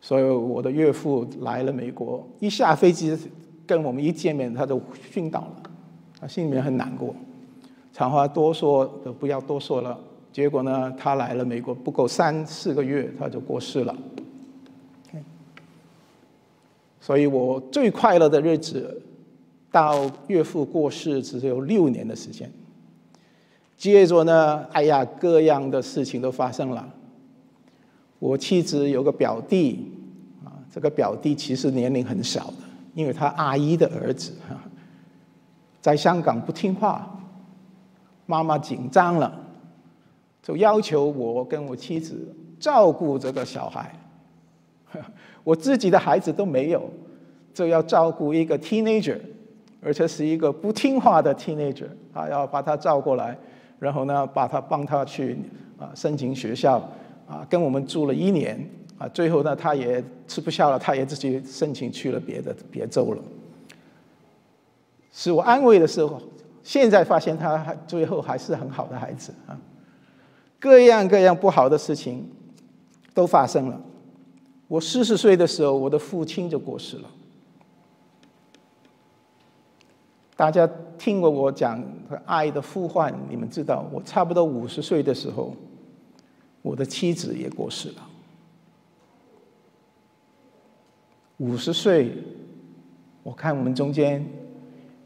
[0.00, 3.16] 所以我的岳父来了美国，一下飞机
[3.66, 4.80] 跟我们一见面他就
[5.14, 5.62] 晕倒了，
[6.20, 7.14] 他心里面很难过，
[7.92, 9.98] 长话多说就不要多说了，
[10.32, 13.96] 结果呢他来了美国不够三四个月他就过世了。
[17.00, 19.00] 所以我最快乐的日子，
[19.70, 22.50] 到岳父过世只有六年的时间。
[23.76, 26.88] 接着呢，哎呀，各样的事情都发生了。
[28.18, 29.92] 我妻子有个表弟，
[30.44, 32.64] 啊，这个表弟其实年龄很小的，
[32.94, 34.58] 因为他阿姨的儿子哈，
[35.82, 37.18] 在香港不听话，
[38.24, 39.38] 妈妈紧张了，
[40.42, 43.94] 就要求我跟我妻子照顾这个小孩。
[45.44, 46.88] 我自己的孩子都没有，
[47.52, 49.18] 就要照顾一个 teenager，
[49.82, 53.36] 而且是一个不听话的 teenager，啊，要把他照过来，
[53.78, 55.38] 然后呢，把他帮他去
[55.78, 56.78] 啊申请学校，
[57.28, 58.58] 啊，跟我们住了一年，
[58.98, 63.22] 啊，最后呢，他也吃不消了，他也自己申请去了别的别州了。
[65.12, 66.20] 使我安慰的时候，
[66.62, 69.58] 现在发现他还最后还是很好的孩子啊。
[70.58, 72.26] 各样各样不好的事情
[73.14, 73.80] 都发生了。
[74.68, 77.10] 我四十岁的时候，我的父亲就过世了。
[80.36, 80.68] 大家
[80.98, 81.82] 听过我讲
[82.26, 85.56] 爱的呼唤，你们知道，我差不多五十岁的时候，
[86.60, 88.06] 我的妻子也过世了。
[91.38, 92.12] 五十岁，
[93.22, 94.24] 我看我们中间，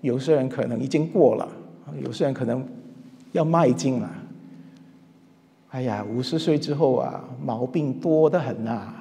[0.00, 1.48] 有些人可能已经过了，
[2.02, 2.66] 有些人可能
[3.30, 4.10] 要迈进了。
[5.70, 8.92] 哎呀，五十岁之后啊，毛病多得很呐。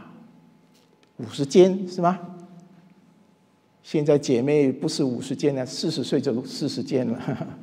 [1.18, 2.20] 五十肩是吗？
[3.92, 7.20] 现在姐妹不是五十肩了，四十岁就四十肩了。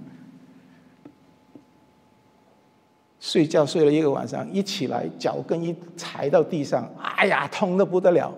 [3.21, 8.35] 睡觉睡了一个晚上，一起来脚跟一踩到地上，哎呀，痛的不得了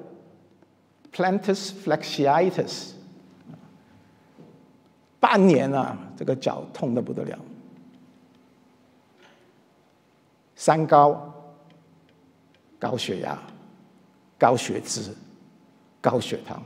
[1.11, 2.91] ，plantar fasciitis，
[5.19, 7.39] 半年啊，这个脚痛的不得了。
[10.57, 11.33] 三高，
[12.79, 13.39] 高血压。
[14.37, 15.11] 高血脂、
[16.03, 16.63] 高血糖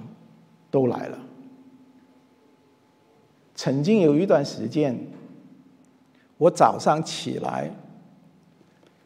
[0.72, 1.18] 都来了。
[3.54, 4.98] 曾经有一段时间，
[6.38, 7.70] 我早上起来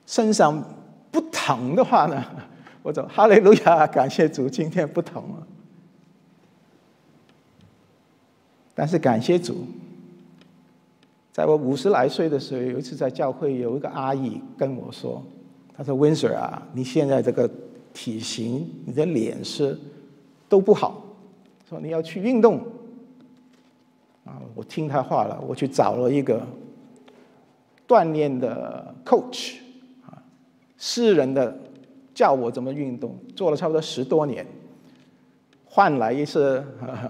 [0.07, 0.65] 身上
[1.11, 2.25] 不疼的话呢，
[2.83, 5.47] 我走哈利路亚，感谢主，今天不疼了。
[8.75, 9.67] 但是感谢主，
[11.33, 15.23] 在我五十来岁的时候，有一次在教会有一个阿姨跟我说
[15.77, 17.51] ：“她说温 Sir 啊，你现在这个
[17.93, 19.77] 体型，你的脸色
[20.49, 21.03] 都不好，
[21.69, 22.61] 说你要去运动。”
[24.27, 26.45] 啊，我听他话了，我去找了一个
[27.87, 29.55] 锻炼的 coach，
[30.05, 30.21] 啊，
[30.77, 31.57] 私人的
[32.13, 34.45] 教我怎么运动，做了差不多十多年，
[35.65, 36.61] 换来一些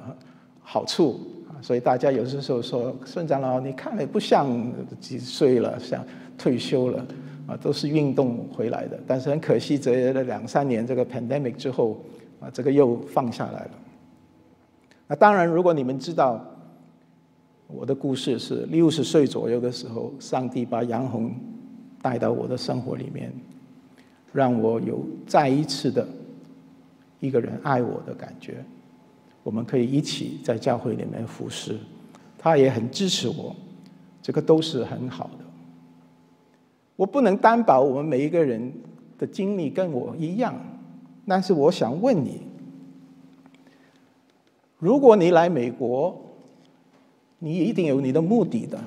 [0.63, 1.19] 好处。
[1.49, 6.05] 啊所以大家有些时候说，孙长老，你看了不像几岁了，像
[6.37, 7.07] 退休了，
[7.47, 9.01] 啊，都是运动回来的。
[9.07, 11.97] 但是很可惜，这两三年这个 pandemic 之后，
[12.41, 13.71] 啊，这个又放下来了。
[15.09, 16.45] 那当然，如果你们知道
[17.69, 21.33] 我的故事是六十岁左右的时候，上帝把杨红
[22.03, 23.33] 带到我的生活里面，
[24.33, 26.07] 让我有再一次的
[27.21, 28.65] 一个人爱我的感觉。
[29.43, 31.79] 我们可以一起在教会里面服侍，
[32.37, 33.55] 他也很支持我，
[34.21, 35.45] 这个都是很好的。
[36.97, 38.73] 我不能担保我们每一个人
[39.19, 40.55] 的经历跟我一样，
[41.29, 42.41] 但是我想问你：
[44.79, 46.19] 如果你来美国，
[47.39, 48.79] 你一定有你的目的的，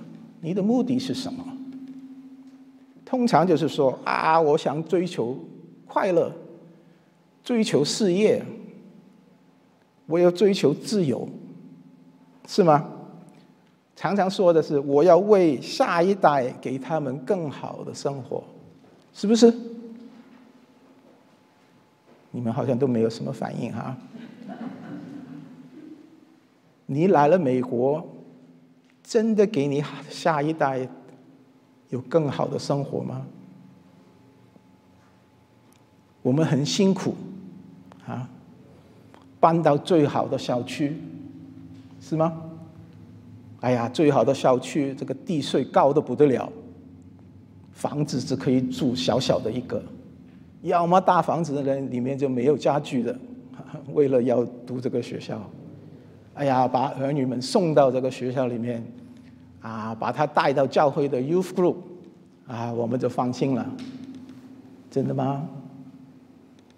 [0.42, 1.44] 你的目的是什么？
[3.06, 5.38] 通常就是说啊，我想追求
[5.88, 6.32] 快乐，
[7.44, 8.44] 追求事业。
[10.06, 11.30] 我要追求自由，
[12.48, 12.90] 是吗？
[13.96, 18.44] 常常说的是我要为下一代给他们更好的生活，
[19.14, 19.54] 是不是？
[22.32, 23.96] 你们好像都没有什么反应哈。
[26.92, 28.04] 你来了美国，
[29.04, 30.90] 真的给你下一代
[31.90, 33.28] 有更好的生活吗？
[36.24, 37.14] 我们很辛苦，
[38.08, 38.28] 啊。
[39.40, 40.98] 搬到最好的小区，
[42.02, 42.42] 是吗？
[43.60, 46.52] 哎呀，最好的小区，这个地税高的不得了，
[47.72, 49.82] 房子只可以住小小的一个，
[50.64, 53.16] 要么大房子的人里面就没有家具的，
[53.94, 55.40] 为了要读这个学校，
[56.40, 58.82] 哎呀，把儿女们送到这个学校里面，
[59.60, 61.76] 啊，把他带到教会的 youth group，
[62.48, 63.70] 啊，我们就放心了，
[64.90, 65.46] 真的吗？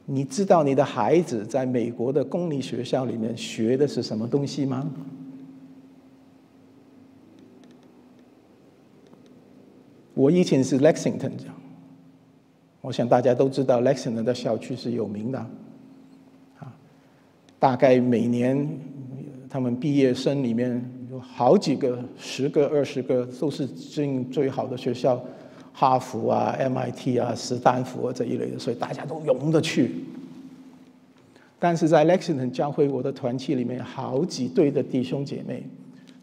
[0.06, 4.90] 你知道你的孩子在美国的公立学校里面学的是什么东西吗？
[10.16, 11.34] 我以前是 Lexington，
[12.82, 15.38] 我想大家都知道 Lexington 的校区是有名的，
[16.58, 16.74] 啊，
[17.60, 18.68] 大概每年
[19.52, 20.82] 他们毕业生里面
[21.12, 25.22] 有好几个，十个、二十个都是进最好的学校。
[25.74, 30.04] 哈佛啊、MIT 啊、斯坦福啊这一类的，所以大家都涌着去。
[31.60, 35.64] 但是在 Lexington 教会我的团契里面，好几对的弟兄姐妹，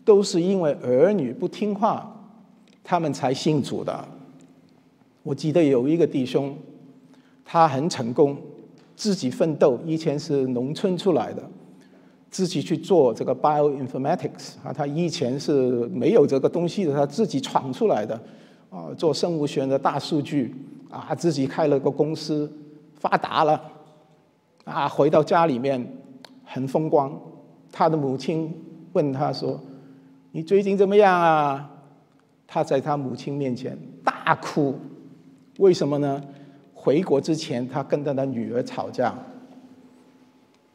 [0.05, 2.15] 都是因为儿女不听话，
[2.85, 4.07] 他们才信主的。
[5.23, 6.55] 我记得有一个弟兄，
[7.45, 8.37] 他很成功，
[8.97, 11.43] 自己奋斗，以前是农村出来的，
[12.31, 18.21] 自己去做这个 bioinformatics 啊，他以前是没有这个东西的，他自己闯出来的。
[18.71, 20.55] 啊，做生物学的大数据，
[20.91, 22.53] 啊，自己开了个公司，
[22.93, 23.59] 发达了，
[24.65, 25.83] 啊，回到家里面
[26.45, 27.19] 很风光。
[27.73, 28.55] 他的母亲
[28.93, 29.59] 问他说
[30.33, 31.71] ：“你最近怎么样啊？”
[32.47, 33.75] 他在他母亲面前
[34.05, 34.75] 大哭，
[35.59, 36.23] 为什么呢？
[36.75, 39.15] 回国之前，他跟他的女儿吵架，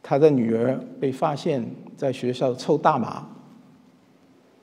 [0.04, 1.64] 他的女儿被发现
[1.96, 3.26] 在学校抽大麻，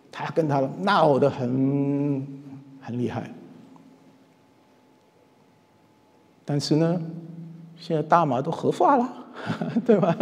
[0.10, 2.26] 他跟他闹得很。
[2.84, 3.30] 很厉害，
[6.44, 7.00] 但是呢，
[7.78, 9.08] 现在大麻都合法了，
[9.86, 10.18] 对吧？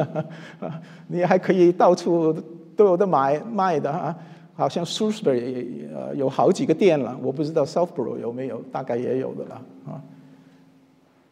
[1.08, 2.34] 你还可以到处
[2.76, 4.14] 都有的买卖的哈，
[4.54, 9.56] 好像 Shrewsbury 呃有好几个店了，我不知道 Southborough 有没有，大概也有的了
[9.88, 10.04] 啊。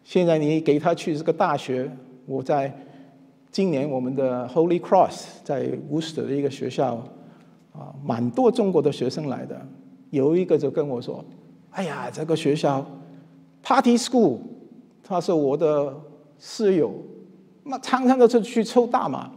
[0.05, 1.91] 现在你给他去这个大学，
[2.25, 2.73] 我在
[3.51, 6.95] 今年我们的 Holy Cross 在 Worcester 的一个学校
[7.73, 9.59] 啊，蛮多中国的学生来的。
[10.11, 11.23] 有一个就跟我说
[11.71, 12.85] ：“哎呀，这个学校
[13.63, 14.39] Party School，
[15.03, 15.95] 他是我的
[16.37, 16.93] 室友，
[17.63, 19.31] 那常常都是去抽大麻。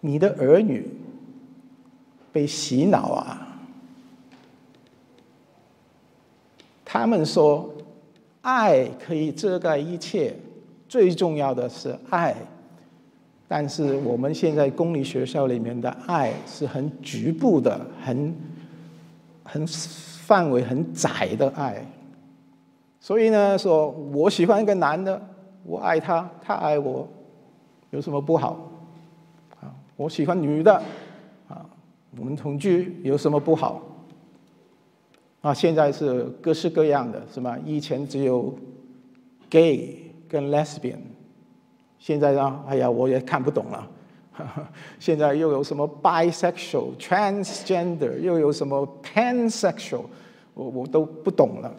[0.00, 0.88] 你的儿女
[2.32, 3.46] 被洗脑啊！
[6.84, 7.72] 他们说
[8.42, 10.34] 爱可以遮盖一切，
[10.88, 12.34] 最重要的是爱。”
[13.52, 18.32] 但是我们现在公立学校里面的爱是很局部的、很
[19.42, 21.84] 很范围很窄的爱，
[23.00, 25.20] 所以呢，说我喜欢一个男的，
[25.64, 27.08] 我爱他，他爱我，
[27.90, 28.70] 有什么不好？
[29.60, 30.72] 啊，我喜欢女的，
[31.48, 31.66] 啊，
[32.16, 33.82] 我们同居有什么不好？
[35.40, 37.56] 啊，现在是各式各样的，是吗？
[37.64, 38.54] 以前只有
[39.48, 40.98] gay 跟 lesbian，
[41.98, 43.90] 现在呢，哎呀，我也看不懂了。
[44.98, 50.04] 现在又有什么 bisexual、transgender，又有什么 pansexual，
[50.54, 51.74] 我我都不懂了。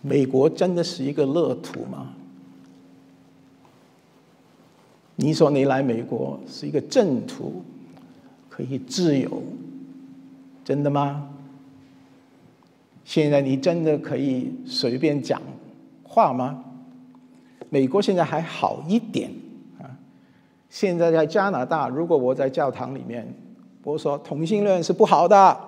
[0.00, 2.14] 美国真的是一个乐土吗？
[5.16, 7.62] 你说你来美国是一个正途，
[8.48, 9.42] 可以自由，
[10.64, 11.28] 真的吗？
[13.04, 15.40] 现在你真的可以随便讲
[16.02, 16.64] 话吗？
[17.68, 19.30] 美国现在还好一点
[19.80, 19.84] 啊。
[20.70, 23.26] 现在在加拿大，如果我在教堂里面，
[23.84, 25.60] 我说同性恋是不好的，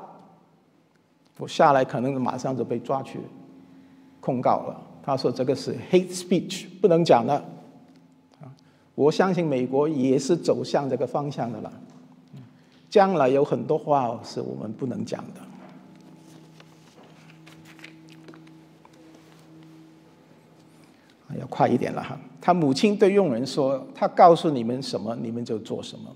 [1.38, 3.18] 我下来可能马上就被抓去
[4.20, 4.80] 控告了。
[5.02, 7.44] 他说这个是 hate speech，不能讲的。
[8.94, 11.72] 我相信美国也是走向这个方向的了。
[12.88, 15.40] 将来有很多话是我们不能讲的。
[21.38, 22.16] 要快一点了哈。
[22.40, 26.14] 他母亲对佣人说：“他告诉你们什么，你们就做什么。”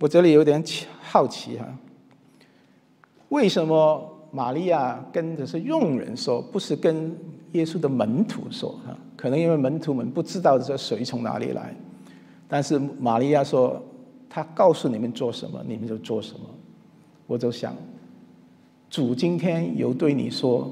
[0.00, 0.62] 我这里有点
[1.00, 1.78] 好奇哈，
[3.28, 7.16] 为什么玛利亚跟的是佣人说，不是跟
[7.52, 8.96] 耶稣的门徒说哈？
[9.16, 11.72] 可能因为门徒们不知道这水从哪里来。
[12.48, 13.80] 但是玛利亚说
[14.28, 16.40] ：“他告诉你们做什么，你们就做什么。”
[17.28, 17.72] 我就想，
[18.90, 20.68] 主今天有对你说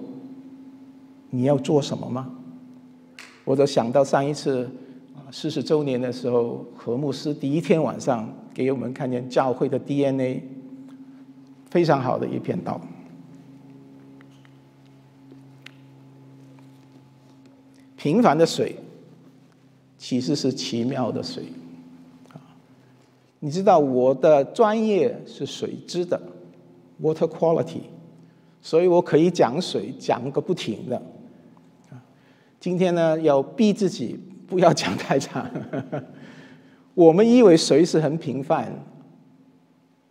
[1.31, 2.29] 你要做什么吗？
[3.45, 4.65] 我就想到上一次
[5.15, 10.43] 啊四十周年的时候，何牧师第一天晚上给我们看见教会的 DNA，
[11.71, 12.81] 非常好的一片道。
[18.03, 18.75] 平凡的水，
[19.97, 21.45] 其实是奇妙的水。
[23.39, 26.21] 你知道我的专业是水质的
[27.01, 27.83] ，water quality，
[28.61, 31.01] 所以我可以讲水讲个不停的。
[32.59, 35.49] 今天呢，要逼自己不要讲太长。
[36.95, 38.85] 我们以为水是很平凡，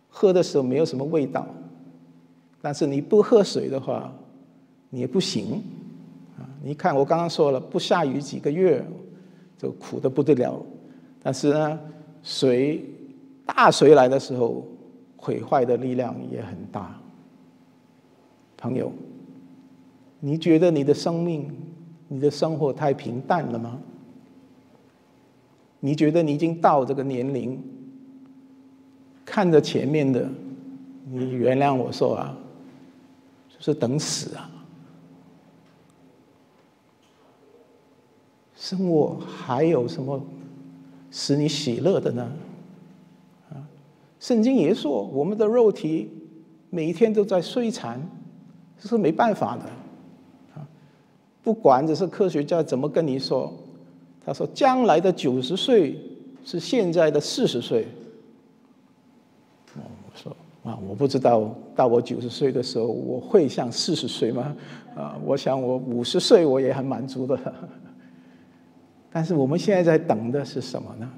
[0.08, 1.46] 喝的时候没有什么味道，
[2.62, 4.10] 但是你不喝水的话，
[4.88, 5.62] 你也不行。
[6.62, 8.84] 你看我刚刚说了，不下雨几个月
[9.58, 10.64] 就苦的不得了，
[11.22, 11.80] 但是呢，
[12.22, 12.84] 水。
[13.44, 14.64] 大水来的时候，
[15.16, 16.96] 毁坏的力量也很大。
[18.56, 18.90] 朋友，
[20.20, 21.50] 你觉得你的生命、
[22.06, 23.78] 你的生活太平淡了吗？
[25.80, 27.60] 你觉得你已经到这个年龄，
[29.24, 30.26] 看着前面的，
[31.10, 32.38] 你原谅我说啊，
[33.48, 34.48] 就是等死啊！
[38.72, 40.18] 生活还有什么
[41.10, 42.32] 使你喜乐的呢？
[44.18, 46.08] 圣经也说，我们的肉体
[46.70, 48.00] 每一天都在摧残，
[48.80, 49.64] 这是没办法的。
[50.54, 50.64] 啊，
[51.42, 53.52] 不管这是科学家怎么跟你说，
[54.24, 56.00] 他说将来的九十岁
[56.42, 57.86] 是现在的四十岁。
[59.74, 59.80] 我
[60.14, 64.56] 说啊，我不知道到我九十岁的时候我会像四十岁吗？
[64.96, 67.38] 啊，我想我五十岁我也很满足的。
[69.12, 71.10] 但是我们现在在等的是什么呢？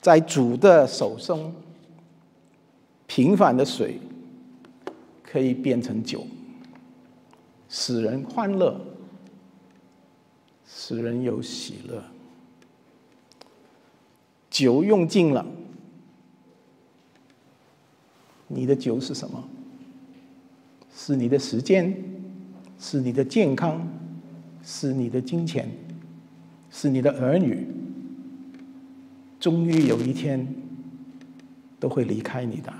[0.00, 1.52] 在主的手中，
[3.06, 4.00] 平凡的水
[5.22, 6.26] 可以变成酒，
[7.68, 8.80] 使人欢乐，
[10.66, 12.02] 使人有喜乐。
[14.48, 15.44] 酒用尽了，
[18.46, 19.46] 你的酒是什么？
[20.94, 21.94] 是你的时间，
[22.78, 23.86] 是你的健康，
[24.70, 25.66] 是你的金钱，
[26.70, 27.66] 是你的儿女。
[29.40, 30.46] 终于有一天，
[31.80, 32.70] 都会离开你的。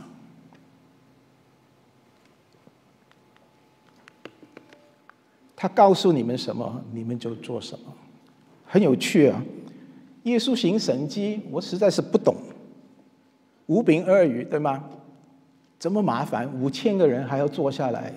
[5.56, 7.86] 他告诉你们什么，你们就做什么，
[8.66, 9.42] 很有趣啊！
[10.24, 12.36] 耶稣行神迹，我实在是不懂。
[13.64, 14.84] 五饼二鱼，对吗？
[15.78, 18.12] 这么麻烦，五千个人还要坐下来，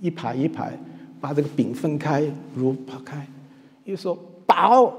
[0.00, 0.78] 一排一排，
[1.20, 3.26] 把这个饼分开，如扒开。
[3.84, 4.94] 又说饱。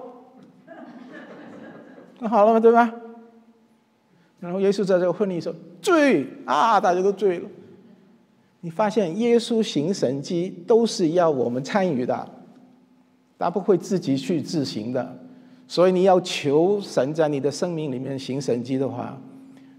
[2.19, 2.93] 那好了嘛，对吧？
[4.39, 7.47] 然后耶稣在这个婚礼说：“醉啊，大家都醉了。”
[8.61, 12.29] 你发现耶稣行神迹都是要我们参与的，
[13.39, 15.17] 他不会自己去自行的。
[15.67, 19.17] 所以你要求神在你的生命里面行神迹的话，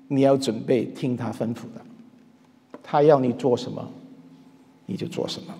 [0.09, 1.81] 你要准备听他吩咐的。
[2.83, 3.89] 他要你做什么，
[4.87, 5.55] 你就做什么。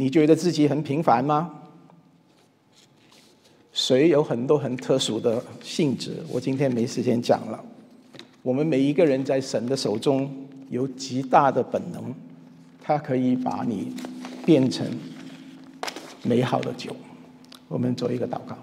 [0.00, 1.52] 你觉得自己很平凡吗？
[3.72, 7.60] 水有很多很特殊的性质，我今天没时间讲了。
[8.42, 10.30] 我们每一个人在神的手中
[10.70, 12.14] 有极大的本能，
[12.80, 13.92] 他可以把你
[14.46, 14.86] 变成
[16.22, 16.94] 美好的酒。
[17.66, 18.56] 我们做一个祷告，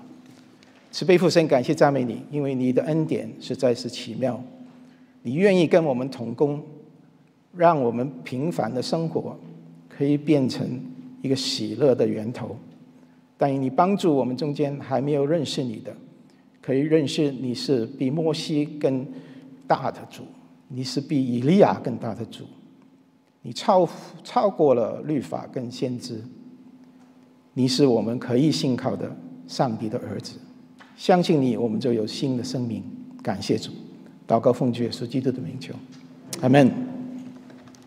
[0.90, 4.42] 慈悲父神，感谢赞美你，因为你的恩典实在是奇妙，
[5.24, 6.64] 你愿意跟我们同工，
[7.54, 9.38] 让我们平凡的生活
[9.90, 10.80] 可以变成
[11.26, 12.56] 一个喜乐的源头。
[13.38, 15.94] 但你帮助我们中间还没有认识你的，
[16.62, 19.06] 可以认识你是比摩西更
[19.68, 20.24] 大的主，
[20.70, 22.46] 你是比以利亚更大的主，
[23.42, 23.88] 你超
[24.24, 26.24] 超过了律法跟先知，
[27.54, 29.14] 你是我们可以信靠的
[29.48, 30.38] 上帝的儿子，
[30.96, 32.82] 相信你，我们就有新的生命。
[33.22, 33.72] 感谢主，
[34.26, 35.74] 祷告奉主耶稣基督的名求，
[36.42, 36.95] 阿门。